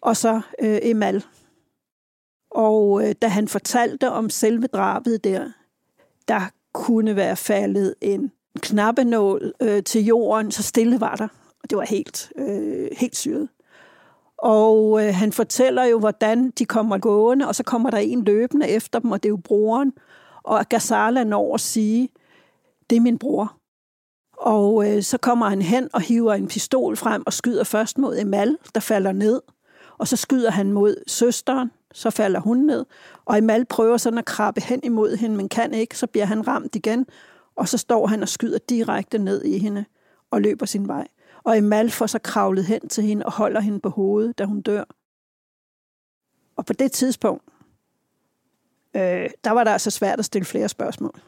og 0.02 0.18
så 0.18 0.42
øh, 0.60 0.80
Emal. 0.82 1.24
Og 2.52 3.08
øh, 3.08 3.16
da 3.22 3.28
han 3.28 3.48
fortalte 3.48 4.12
om 4.12 4.30
selve 4.30 4.68
drabet 4.68 5.24
der, 5.24 5.52
der 6.28 6.42
kunne 6.74 7.16
være 7.16 7.36
faldet 7.36 7.96
en 8.02 8.32
knappenål 8.62 9.54
øh, 9.62 9.84
til 9.84 10.06
jorden, 10.06 10.52
så 10.52 10.64
stille 10.64 11.02
var 11.02 11.16
der. 11.16 11.28
Og 11.64 11.70
det 11.70 11.78
var 11.78 11.86
helt, 11.86 12.32
øh, 12.36 12.88
helt 12.98 13.16
syret. 13.16 13.50
Og 14.38 15.06
øh, 15.06 15.16
han 15.16 15.32
fortæller 15.32 15.84
jo, 15.84 16.00
hvordan 16.00 16.52
de 16.52 16.66
kommer 16.66 16.98
gående, 16.98 17.48
og 17.48 17.56
så 17.56 17.64
kommer 17.64 17.90
der 17.90 17.98
en 17.98 18.24
løbende 18.24 18.68
efter 18.68 19.00
dem, 19.00 19.12
og 19.12 19.24
det 19.24 19.30
er 19.30 19.34
jo 19.34 19.40
broren. 19.44 19.94
Og 20.44 20.66
Gazala 20.70 21.24
når 21.24 21.54
at 21.54 21.62
sige, 21.62 22.10
det 22.90 22.96
er 22.96 23.02
min 23.02 23.18
bror. 23.18 23.58
Og 24.38 24.92
øh, 24.92 25.04
så 25.04 25.18
kommer 25.18 25.50
han 25.50 25.62
hen 25.62 25.90
og 25.94 26.02
hiver 26.02 26.34
en 26.34 26.48
pistol 26.48 26.98
frem 26.98 27.24
og 27.26 27.34
skyder 27.34 27.64
først 27.64 27.98
mod 27.98 28.18
Emal, 28.18 28.58
der 28.76 28.82
falder 28.82 29.12
ned. 29.12 29.42
Og 29.98 30.08
så 30.08 30.16
skyder 30.16 30.52
han 30.52 30.72
mod 30.72 30.96
søsteren, 31.08 31.72
så 31.94 32.10
falder 32.10 32.40
hun 32.40 32.58
ned. 32.58 32.86
Og 33.26 33.38
Emal 33.38 33.66
prøver 33.66 33.98
sådan 33.98 34.20
at 34.20 34.26
krabbe 34.26 34.62
hen 34.62 34.80
imod 34.84 35.16
hende, 35.18 35.36
men 35.36 35.50
kan 35.50 35.74
ikke. 35.74 35.98
Så 35.98 36.08
bliver 36.08 36.26
han 36.26 36.48
ramt 36.48 36.76
igen, 36.76 37.06
og 37.56 37.68
så 37.68 37.78
står 37.78 38.08
han 38.08 38.22
og 38.22 38.30
skyder 38.30 38.58
direkte 38.70 39.18
ned 39.18 39.44
i 39.44 39.58
hende 39.58 39.86
og 40.32 40.42
løber 40.42 40.66
sin 40.66 40.88
vej. 40.88 41.08
Og 41.44 41.58
Emal 41.58 41.92
får 41.92 42.06
så 42.06 42.20
kravlet 42.20 42.66
hen 42.66 42.88
til 42.90 43.04
hende 43.04 43.26
og 43.26 43.32
holder 43.32 43.62
hende 43.62 43.80
på 43.80 43.90
hovedet, 43.90 44.38
da 44.38 44.46
hun 44.46 44.62
dør. 44.62 44.84
Og 46.56 46.66
på 46.66 46.74
det 46.74 46.92
tidspunkt, 46.92 47.44
øh, 48.96 49.30
der 49.44 49.52
var 49.52 49.64
det 49.64 49.72
altså 49.72 49.92
svært 49.92 50.20
at 50.20 50.26
stille 50.26 50.46
flere 50.46 50.70
spørgsmål. 50.70 51.22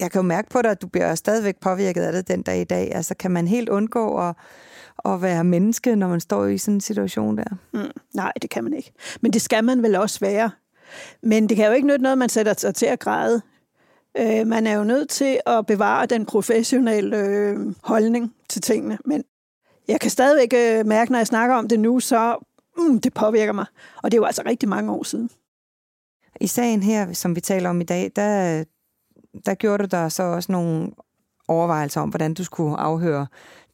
Jeg 0.00 0.10
kan 0.10 0.18
jo 0.18 0.22
mærke 0.22 0.50
på 0.50 0.62
dig, 0.62 0.70
at 0.70 0.82
du 0.82 0.86
bliver 0.86 1.14
stadigvæk 1.14 1.60
påvirket 1.60 2.02
af 2.02 2.12
det 2.12 2.28
den 2.28 2.42
dag 2.42 2.60
i 2.60 2.64
dag. 2.64 2.94
Altså, 2.94 3.14
kan 3.14 3.30
man 3.30 3.48
helt 3.48 3.68
undgå 3.68 4.18
at, 4.28 4.36
at 5.04 5.22
være 5.22 5.44
menneske, 5.44 5.96
når 5.96 6.08
man 6.08 6.20
står 6.20 6.46
i 6.46 6.58
sådan 6.58 6.74
en 6.74 6.80
situation 6.80 7.36
der? 7.36 7.56
Mm, 7.72 7.90
nej, 8.14 8.32
det 8.42 8.50
kan 8.50 8.64
man 8.64 8.72
ikke. 8.72 8.92
Men 9.20 9.32
det 9.32 9.42
skal 9.42 9.64
man 9.64 9.82
vel 9.82 9.94
også 9.94 10.20
være. 10.20 10.50
Men 11.22 11.48
det 11.48 11.56
kan 11.56 11.66
jo 11.66 11.72
ikke 11.72 11.86
nytte 11.86 12.02
noget, 12.02 12.18
man 12.18 12.28
sætter 12.28 12.54
sig 12.58 12.74
til 12.74 12.86
at 12.86 12.98
græde. 12.98 13.42
Øh, 14.18 14.46
man 14.46 14.66
er 14.66 14.76
jo 14.76 14.84
nødt 14.84 15.08
til 15.08 15.40
at 15.46 15.66
bevare 15.66 16.06
den 16.06 16.26
professionelle 16.26 17.16
øh, 17.16 17.74
holdning 17.82 18.34
til 18.48 18.62
tingene. 18.62 18.98
Men 19.04 19.24
jeg 19.88 20.00
kan 20.00 20.10
stadigvæk 20.10 20.52
øh, 20.54 20.86
mærke, 20.86 21.12
når 21.12 21.18
jeg 21.18 21.26
snakker 21.26 21.56
om 21.56 21.68
det 21.68 21.80
nu, 21.80 22.00
så 22.00 22.36
mm, 22.78 23.00
det 23.00 23.14
påvirker 23.14 23.52
mig. 23.52 23.66
Og 24.02 24.10
det 24.10 24.16
er 24.16 24.20
jo 24.20 24.24
altså 24.24 24.42
rigtig 24.46 24.68
mange 24.68 24.92
år 24.92 25.02
siden. 25.02 25.30
I 26.40 26.46
sagen 26.46 26.82
her, 26.82 27.12
som 27.12 27.36
vi 27.36 27.40
taler 27.40 27.70
om 27.70 27.80
i 27.80 27.84
dag, 27.84 28.12
der, 28.16 28.64
der 29.46 29.54
gjorde 29.54 29.82
du 29.82 29.88
der 29.90 30.08
så 30.08 30.22
også 30.22 30.52
nogle 30.52 30.90
overvejelser 31.48 32.00
om, 32.00 32.08
hvordan 32.08 32.34
du 32.34 32.44
skulle 32.44 32.76
afhøre 32.76 33.26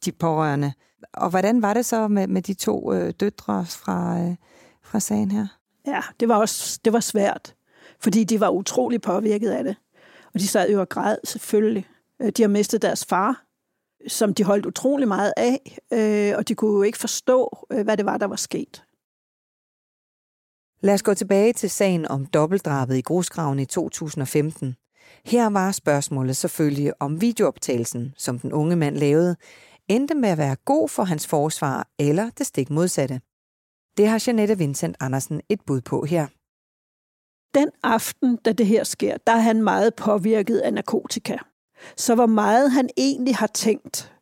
de 0.05 0.11
pårørende. 0.11 0.73
Og 1.13 1.29
hvordan 1.29 1.61
var 1.61 1.73
det 1.73 1.85
så 1.85 2.07
med, 2.07 2.27
med 2.27 2.41
de 2.41 2.53
to 2.53 2.93
øh, 2.93 3.13
døtre 3.19 3.65
fra, 3.65 4.19
øh, 4.19 4.35
fra 4.83 4.99
sagen 4.99 5.31
her? 5.31 5.47
Ja, 5.85 6.01
det 6.19 6.27
var 6.27 6.35
også 6.35 6.79
det 6.85 6.93
var 6.93 6.99
svært, 6.99 7.55
fordi 7.99 8.23
de 8.23 8.39
var 8.39 8.49
utrolig 8.49 9.01
påvirket 9.01 9.49
af 9.49 9.63
det. 9.63 9.75
Og 10.33 10.39
de 10.39 10.47
sad 10.47 10.69
jo 10.69 10.79
og 10.79 10.89
græd, 10.89 11.17
selvfølgelig. 11.23 11.87
Øh, 12.21 12.31
de 12.37 12.41
har 12.41 12.49
mistet 12.49 12.81
deres 12.81 13.05
far, 13.05 13.45
som 14.07 14.33
de 14.33 14.43
holdt 14.43 14.65
utrolig 14.65 15.07
meget 15.07 15.33
af, 15.37 15.77
øh, 15.93 16.37
og 16.37 16.47
de 16.47 16.55
kunne 16.55 16.75
jo 16.75 16.81
ikke 16.81 16.97
forstå, 16.97 17.67
øh, 17.71 17.83
hvad 17.83 17.97
det 17.97 18.05
var, 18.05 18.17
der 18.17 18.27
var 18.27 18.35
sket. 18.35 18.83
Lad 20.81 20.93
os 20.93 21.03
gå 21.03 21.13
tilbage 21.13 21.53
til 21.53 21.69
sagen 21.69 22.07
om 22.07 22.25
dobbeltdrabet 22.25 22.97
i 22.97 23.01
grusgraven 23.01 23.59
i 23.59 23.65
2015. 23.65 24.75
Her 25.25 25.49
var 25.49 25.71
spørgsmålet 25.71 26.35
selvfølgelig, 26.35 27.01
om 27.01 27.21
videooptagelsen, 27.21 28.13
som 28.17 28.39
den 28.39 28.53
unge 28.53 28.75
mand 28.75 28.97
lavede, 28.97 29.35
endte 29.87 30.15
med 30.15 30.29
at 30.29 30.37
være 30.37 30.55
god 30.55 30.89
for 30.89 31.03
hans 31.03 31.27
forsvar 31.27 31.87
eller 31.99 32.29
det 32.37 32.47
stik 32.47 32.69
modsatte. 32.69 33.21
Det 33.97 34.07
har 34.07 34.23
Janette 34.27 34.57
Vincent 34.57 34.95
Andersen 34.99 35.41
et 35.49 35.61
bud 35.61 35.81
på 35.81 36.05
her. 36.05 36.27
Den 37.53 37.69
aften, 37.83 38.35
da 38.35 38.51
det 38.51 38.65
her 38.65 38.83
sker, 38.83 39.17
der 39.27 39.33
er 39.33 39.39
han 39.39 39.63
meget 39.63 39.95
påvirket 39.95 40.57
af 40.57 40.73
narkotika. 40.73 41.37
Så 41.97 42.15
hvor 42.15 42.25
meget 42.25 42.71
han 42.71 42.89
egentlig 42.97 43.35
har 43.35 43.47
tænkt, 43.47 44.13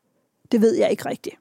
det 0.51 0.61
ved 0.61 0.75
jeg 0.75 0.91
ikke 0.91 1.09
rigtigt. 1.09 1.35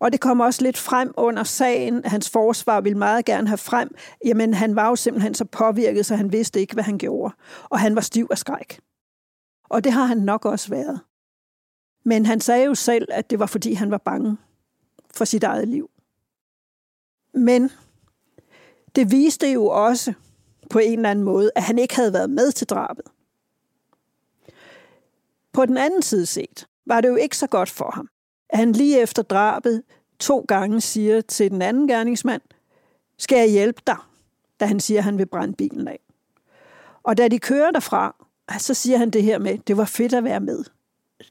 Og 0.00 0.12
det 0.12 0.20
kommer 0.20 0.44
også 0.44 0.62
lidt 0.62 0.78
frem 0.78 1.12
under 1.16 1.44
sagen. 1.44 2.04
Hans 2.04 2.30
forsvar 2.30 2.80
ville 2.80 2.98
meget 2.98 3.24
gerne 3.24 3.48
have 3.48 3.58
frem. 3.58 3.94
Jamen, 4.24 4.54
han 4.54 4.76
var 4.76 4.88
jo 4.88 4.96
simpelthen 4.96 5.34
så 5.34 5.44
påvirket, 5.44 6.06
så 6.06 6.16
han 6.16 6.32
vidste 6.32 6.60
ikke, 6.60 6.74
hvad 6.74 6.84
han 6.84 6.98
gjorde. 6.98 7.34
Og 7.64 7.80
han 7.80 7.94
var 7.94 8.00
stiv 8.00 8.28
af 8.30 8.38
skræk. 8.38 8.80
Og 9.68 9.84
det 9.84 9.92
har 9.92 10.04
han 10.04 10.18
nok 10.18 10.44
også 10.44 10.68
været. 10.68 11.00
Men 12.04 12.26
han 12.26 12.40
sagde 12.40 12.64
jo 12.64 12.74
selv, 12.74 13.08
at 13.10 13.30
det 13.30 13.38
var 13.38 13.46
fordi, 13.46 13.72
han 13.72 13.90
var 13.90 13.98
bange 13.98 14.36
for 15.14 15.24
sit 15.24 15.44
eget 15.44 15.68
liv. 15.68 15.90
Men 17.34 17.70
det 18.96 19.10
viste 19.10 19.52
jo 19.52 19.66
også 19.66 20.12
på 20.70 20.78
en 20.78 20.98
eller 20.98 21.10
anden 21.10 21.24
måde, 21.24 21.50
at 21.56 21.62
han 21.62 21.78
ikke 21.78 21.96
havde 21.96 22.12
været 22.12 22.30
med 22.30 22.52
til 22.52 22.66
drabet. 22.66 23.04
På 25.52 25.66
den 25.66 25.76
anden 25.76 26.02
side 26.02 26.26
set, 26.26 26.66
var 26.86 27.00
det 27.00 27.08
jo 27.08 27.16
ikke 27.16 27.36
så 27.36 27.46
godt 27.46 27.70
for 27.70 27.90
ham, 27.90 28.08
at 28.48 28.58
han 28.58 28.72
lige 28.72 29.00
efter 29.00 29.22
drabet 29.22 29.82
to 30.18 30.44
gange 30.48 30.80
siger 30.80 31.20
til 31.20 31.50
den 31.50 31.62
anden 31.62 31.88
gerningsmand, 31.88 32.42
skal 33.18 33.38
jeg 33.38 33.50
hjælpe 33.50 33.82
dig, 33.86 33.96
da 34.60 34.66
han 34.66 34.80
siger, 34.80 34.98
at 35.00 35.04
han 35.04 35.18
vil 35.18 35.26
brænde 35.26 35.54
bilen 35.54 35.88
af. 35.88 36.00
Og 37.02 37.18
da 37.18 37.28
de 37.28 37.38
kører 37.38 37.70
derfra, 37.70 38.26
så 38.58 38.74
siger 38.74 38.98
han 38.98 39.10
det 39.10 39.22
her 39.22 39.38
med, 39.38 39.58
det 39.58 39.76
var 39.76 39.84
fedt 39.84 40.14
at 40.14 40.24
være 40.24 40.40
med. 40.40 40.64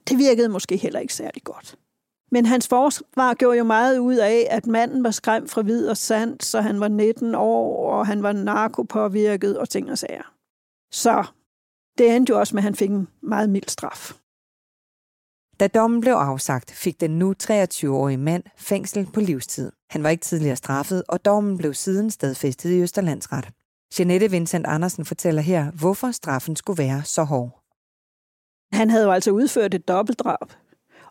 Det 0.07 0.17
virkede 0.17 0.49
måske 0.49 0.77
heller 0.77 0.99
ikke 0.99 1.13
særlig 1.13 1.43
godt. 1.43 1.77
Men 2.31 2.45
hans 2.45 2.67
forsvar 2.67 3.33
gjorde 3.33 3.57
jo 3.57 3.63
meget 3.63 3.99
ud 3.99 4.15
af, 4.15 4.47
at 4.49 4.67
manden 4.67 5.03
var 5.03 5.11
skræmt 5.11 5.51
fra 5.51 5.61
hvid 5.61 5.87
og 5.87 5.97
sand, 5.97 6.41
så 6.41 6.61
han 6.61 6.79
var 6.79 6.87
19 6.87 7.35
år, 7.35 7.91
og 7.91 8.07
han 8.07 8.23
var 8.23 8.31
narkopåvirket 8.31 9.57
og 9.57 9.69
ting 9.69 9.91
og 9.91 9.97
sager. 9.97 10.33
Så 10.91 11.25
det 11.97 12.15
endte 12.15 12.29
jo 12.29 12.39
også 12.39 12.55
med, 12.55 12.59
at 12.59 12.63
han 12.63 12.75
fik 12.75 12.89
en 12.89 13.07
meget 13.21 13.49
mild 13.49 13.69
straf. 13.69 14.13
Da 15.59 15.67
dommen 15.67 16.01
blev 16.01 16.13
afsagt, 16.13 16.71
fik 16.71 17.01
den 17.01 17.19
nu 17.19 17.33
23-årige 17.43 18.17
mand 18.17 18.43
fængsel 18.57 19.09
på 19.13 19.19
livstid. 19.19 19.71
Han 19.89 20.03
var 20.03 20.09
ikke 20.09 20.23
tidligere 20.23 20.55
straffet, 20.55 21.03
og 21.07 21.25
dommen 21.25 21.57
blev 21.57 21.73
siden 21.73 22.11
stadfæstet 22.11 22.69
i 22.69 22.81
Østerlandsret. 22.81 23.49
Jeanette 23.99 24.31
Vincent 24.31 24.65
Andersen 24.67 25.05
fortæller 25.05 25.41
her, 25.41 25.71
hvorfor 25.71 26.11
straffen 26.11 26.55
skulle 26.55 26.77
være 26.77 27.03
så 27.03 27.23
hård. 27.23 27.63
Han 28.73 28.89
havde 28.89 29.05
jo 29.05 29.11
altså 29.11 29.31
udført 29.31 29.73
et 29.73 29.87
dobbeltdrab, 29.87 30.51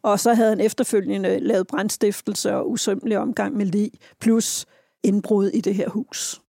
og 0.07 0.21
så 0.21 0.35
havde 0.35 0.49
han 0.49 0.61
efterfølgende 0.61 1.39
lavet 1.39 1.67
brandstiftelse 1.67 2.55
og 2.55 2.71
usømmelig 2.71 3.19
omgang 3.19 3.57
med 3.57 3.67
lig, 3.67 3.91
plus 4.21 4.67
indbrud 5.03 5.49
i 5.49 5.61
det 5.61 5.75
her 5.75 5.89
hus. 5.89 6.43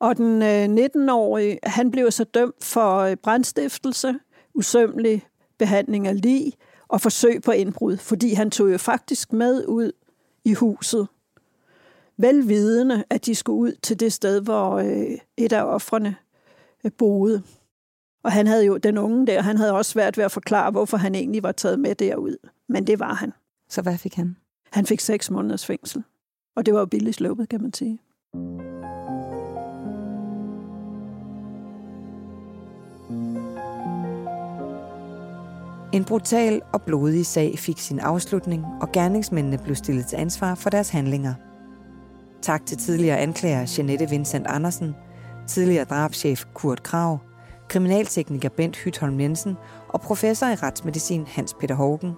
Og 0.00 0.16
den 0.16 0.42
øh, 0.42 0.86
19-årige, 0.86 1.58
han 1.62 1.90
blev 1.90 2.10
så 2.10 2.24
dømt 2.24 2.64
for 2.64 2.98
øh, 2.98 3.16
brandstiftelse, 3.16 4.14
usømmelig 4.54 5.22
behandling 5.58 6.06
af 6.06 6.20
lig 6.20 6.52
og 6.88 7.00
forsøg 7.00 7.42
på 7.42 7.50
indbrud, 7.50 7.96
fordi 7.96 8.34
han 8.34 8.50
tog 8.50 8.72
jo 8.72 8.78
faktisk 8.78 9.32
med 9.32 9.66
ud 9.66 9.92
i 10.44 10.54
huset, 10.54 11.08
velvidende, 12.16 13.04
at 13.10 13.26
de 13.26 13.34
skulle 13.34 13.58
ud 13.58 13.72
til 13.82 14.00
det 14.00 14.12
sted, 14.12 14.40
hvor 14.40 14.70
øh, 14.74 15.18
et 15.36 15.52
af 15.52 15.62
offrene 15.62 16.16
boede. 16.98 17.42
Og 18.24 18.32
han 18.32 18.46
havde 18.46 18.64
jo, 18.66 18.76
den 18.76 18.98
unge 18.98 19.26
der, 19.26 19.42
han 19.42 19.56
havde 19.56 19.72
også 19.72 19.90
svært 19.90 20.16
ved 20.16 20.24
at 20.24 20.32
forklare, 20.32 20.70
hvorfor 20.70 20.96
han 20.96 21.14
egentlig 21.14 21.42
var 21.42 21.52
taget 21.52 21.78
med 21.78 21.94
derud. 21.94 22.36
Men 22.68 22.86
det 22.86 23.00
var 23.00 23.14
han. 23.14 23.32
Så 23.68 23.82
hvad 23.82 23.98
fik 23.98 24.14
han? 24.14 24.36
Han 24.72 24.86
fik 24.86 25.00
seks 25.00 25.30
måneders 25.30 25.66
fængsel. 25.66 26.02
Og 26.56 26.66
det 26.66 26.74
var 26.74 26.80
jo 26.80 26.86
billigt 26.86 27.16
sluppet, 27.16 27.48
kan 27.48 27.62
man 27.62 27.72
sige. 27.72 28.00
En 35.92 36.04
brutal 36.04 36.62
og 36.72 36.82
blodig 36.82 37.26
sag 37.26 37.58
fik 37.58 37.78
sin 37.78 37.98
afslutning, 37.98 38.64
og 38.80 38.92
gerningsmændene 38.92 39.58
blev 39.58 39.76
stillet 39.76 40.06
til 40.06 40.16
ansvar 40.16 40.54
for 40.54 40.70
deres 40.70 40.88
handlinger. 40.88 41.34
Tak 42.42 42.66
til 42.66 42.78
tidligere 42.78 43.18
anklager 43.18 43.74
Janette 43.78 44.10
Vincent 44.10 44.46
Andersen, 44.46 44.94
tidligere 45.46 45.84
drabschef 45.84 46.44
Kurt 46.54 46.82
Krav, 46.82 47.18
kriminaltekniker 47.68 48.48
Bent 48.48 48.76
Hytholm 48.76 49.20
Jensen 49.20 49.56
og 49.88 50.00
professor 50.00 50.46
i 50.46 50.54
retsmedicin 50.54 51.26
Hans 51.26 51.54
Peter 51.60 51.74
Hågen. 51.74 52.12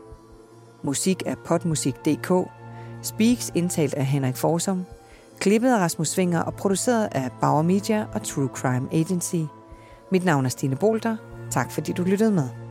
Musik 0.86 1.22
af 1.26 1.38
potmusik.dk, 1.44 2.50
Speaks 3.02 3.52
indtalt 3.54 3.94
af 3.94 4.06
Henrik 4.06 4.36
Forsum, 4.36 4.84
klippet 5.40 5.74
af 5.74 5.78
Rasmus 5.78 6.08
Svinger 6.08 6.40
og 6.40 6.54
produceret 6.54 7.08
af 7.12 7.30
Bauer 7.40 7.62
Media 7.62 8.06
og 8.14 8.22
True 8.22 8.48
Crime 8.54 8.88
Agency. 8.92 9.36
Mit 10.12 10.24
navn 10.24 10.44
er 10.44 10.48
Stine 10.48 10.76
Bolter. 10.76 11.16
Tak 11.50 11.70
fordi 11.70 11.92
du 11.92 12.02
lyttede 12.02 12.30
med. 12.30 12.65